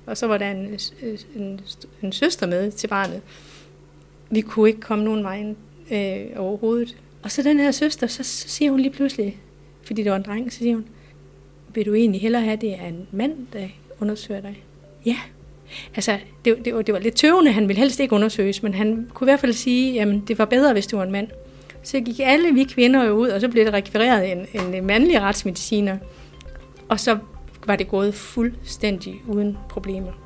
Og 0.07 0.17
så 0.17 0.27
var 0.27 0.39
der 0.39 0.51
en, 0.51 0.79
en, 1.37 1.61
en 2.03 2.13
søster 2.13 2.47
med 2.47 2.71
til 2.71 2.89
barnet. 2.89 3.23
Vi 4.31 4.41
kunne 4.41 4.69
ikke 4.69 4.81
komme 4.81 5.05
nogen 5.05 5.25
vej 5.25 5.55
øh, 5.91 6.27
overhovedet. 6.37 6.97
Og 7.23 7.31
så 7.31 7.43
den 7.43 7.61
her 7.61 7.71
søster, 7.71 8.07
så, 8.07 8.23
så 8.23 8.49
siger 8.49 8.71
hun 8.71 8.81
lige 8.81 8.93
pludselig, 8.93 9.39
fordi 9.83 10.03
det 10.03 10.11
var 10.11 10.17
en 10.17 10.23
dreng, 10.23 10.53
så 10.53 10.59
siger 10.59 10.75
hun, 10.75 10.89
vil 11.75 11.87
du 11.87 11.95
egentlig 11.95 12.21
hellere 12.21 12.43
have, 12.43 12.57
det 12.57 12.75
er 12.75 12.87
en 12.87 13.09
mand, 13.13 13.47
der 13.53 13.69
undersøger 14.01 14.41
dig? 14.41 14.65
Ja, 15.07 15.19
Altså, 15.95 16.19
det, 16.45 16.65
det, 16.65 16.75
var, 16.75 16.83
det 16.83 16.95
var 16.95 17.01
lidt 17.01 17.15
tøvende, 17.15 17.53
han 17.53 17.69
ville 17.69 17.81
helst 17.81 18.01
ikke 18.01 18.15
undersøges, 18.15 18.63
men 18.63 18.75
han 18.75 19.11
kunne 19.15 19.27
i 19.27 19.31
hvert 19.31 19.41
fald 19.41 19.53
sige, 19.53 20.01
at 20.01 20.09
det 20.29 20.39
var 20.39 20.45
bedre, 20.45 20.73
hvis 20.73 20.87
det 20.87 20.99
var 20.99 21.05
en 21.05 21.13
mand. 21.13 21.29
Så 21.83 22.01
gik 22.01 22.21
alle 22.23 22.55
vi 22.55 22.65
kvinder 22.65 23.05
jo 23.05 23.13
ud, 23.13 23.29
og 23.29 23.41
så 23.41 23.49
blev 23.49 23.65
det 23.65 23.73
rekvireret 23.73 24.33
en, 24.33 24.47
en 24.75 24.87
mandlig 24.87 25.21
retsmediciner. 25.21 25.99
Og 26.89 27.01
så 27.01 27.19
var 27.67 27.77
det 27.77 27.89
gået 27.89 28.15
fuldstændig 28.15 29.23
uden 29.29 29.59
problemer. 29.69 30.24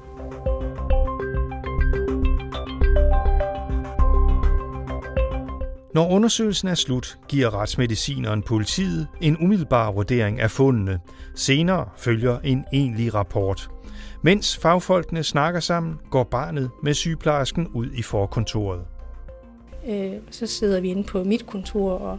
Når 5.98 6.10
undersøgelsen 6.10 6.68
er 6.68 6.74
slut, 6.74 7.18
giver 7.28 7.54
retsmedicineren 7.54 8.42
politiet 8.42 9.06
en 9.20 9.36
umiddelbar 9.40 9.92
vurdering 9.92 10.40
af 10.40 10.50
fundene. 10.50 11.00
Senere 11.34 11.88
følger 11.96 12.38
en 12.44 12.64
egentlig 12.72 13.14
rapport. 13.14 13.70
Mens 14.22 14.56
fagfolkene 14.56 15.22
snakker 15.22 15.60
sammen, 15.60 15.94
går 16.10 16.24
barnet 16.24 16.70
med 16.82 16.94
sygeplejersken 16.94 17.68
ud 17.68 17.86
i 17.94 18.02
forkontoret. 18.02 18.80
Øh, 19.88 20.12
så 20.30 20.46
sidder 20.46 20.80
vi 20.80 20.88
inde 20.88 21.04
på 21.04 21.24
mit 21.24 21.46
kontor, 21.46 21.92
og, 21.92 22.18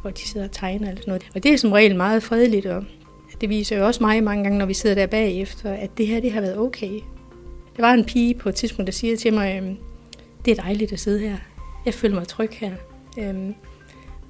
hvor 0.00 0.10
de 0.10 0.28
sidder 0.28 0.46
og 0.46 0.52
tegner 0.52 0.88
eller 0.88 1.00
sådan 1.00 1.10
noget. 1.10 1.30
Og 1.34 1.42
det 1.42 1.52
er 1.52 1.58
som 1.58 1.72
regel 1.72 1.96
meget 1.96 2.22
fredeligt, 2.22 2.66
og 2.66 2.84
det 3.40 3.48
viser 3.48 3.78
jo 3.78 3.86
også 3.86 4.02
mig 4.02 4.24
mange 4.24 4.42
gange, 4.42 4.58
når 4.58 4.66
vi 4.66 4.74
sidder 4.74 4.94
der 4.94 5.06
bagefter, 5.06 5.72
at 5.72 5.90
det 5.98 6.06
her 6.06 6.20
det 6.20 6.32
har 6.32 6.40
været 6.40 6.58
okay. 6.58 7.00
Der 7.76 7.82
var 7.82 7.92
en 7.92 8.04
pige 8.04 8.34
på 8.34 8.48
et 8.48 8.54
tidspunkt, 8.54 8.86
der 8.86 8.92
siger 8.92 9.16
til 9.16 9.32
mig, 9.32 9.60
øhm, 9.62 9.76
det 10.44 10.58
er 10.58 10.62
dejligt 10.62 10.92
at 10.92 11.00
sidde 11.00 11.18
her. 11.20 11.36
Jeg 11.84 11.94
føler 11.94 12.14
mig 12.14 12.28
tryg 12.28 12.50
her. 12.52 12.72
Øhm, 13.18 13.54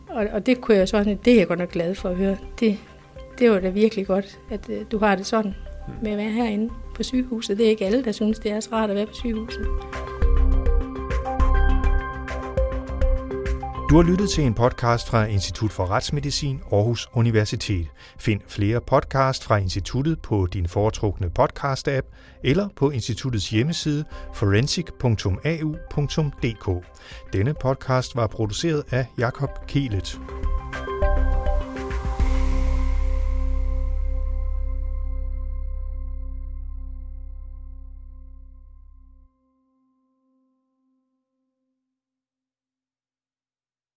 og, 0.09 0.27
og 0.33 0.47
det 0.47 0.61
kunne 0.61 0.77
jeg 0.77 0.89
sådan, 0.89 1.19
det 1.25 1.33
er 1.33 1.37
jeg 1.37 1.49
godt 1.49 1.59
nok 1.59 1.71
glad 1.71 1.95
for 1.95 2.09
at 2.09 2.17
høre. 2.17 2.37
Det, 2.61 2.79
det 3.39 3.51
var 3.51 3.61
da 3.61 3.69
virkelig 3.69 4.07
godt, 4.07 4.39
at 4.51 4.71
øh, 4.71 4.85
du 4.93 4.99
har 4.99 5.17
det 5.17 5.27
sådan 5.27 5.55
med 6.03 6.13
at 6.13 6.19
være 6.19 6.31
herinde 6.31 6.71
på 6.95 7.03
sygehuset. 7.03 7.59
Det 7.59 7.67
er 7.67 7.71
ikke 7.71 7.87
alle, 7.87 8.05
der 8.05 8.13
synes, 8.13 8.39
det 8.39 8.53
er 8.53 8.61
så 8.61 8.71
rart 8.73 8.91
at 8.91 8.97
være 8.97 9.07
på 9.07 9.15
sygehuset. 9.15 9.67
Du 13.91 13.97
har 13.97 14.03
lyttet 14.03 14.31
til 14.31 14.45
en 14.45 14.55
podcast 14.55 15.09
fra 15.09 15.25
Institut 15.25 15.73
for 15.73 15.91
Retsmedicin 15.91 16.61
Aarhus 16.73 17.09
Universitet. 17.15 17.87
Find 18.19 18.41
flere 18.49 18.81
podcast 18.81 19.45
fra 19.45 19.57
instituttet 19.57 20.23
på 20.23 20.47
din 20.53 20.69
foretrukne 20.69 21.31
podcast-app 21.39 22.07
eller 22.45 22.69
på 22.77 22.91
instituttets 22.91 23.51
hjemmeside 23.51 24.05
forensic.au.dk. 24.35 26.87
Denne 27.33 27.55
podcast 27.55 28.17
var 28.17 28.27
produceret 28.27 28.85
af 28.91 29.07
Jakob 29.19 29.67
Kielet. 29.67 30.21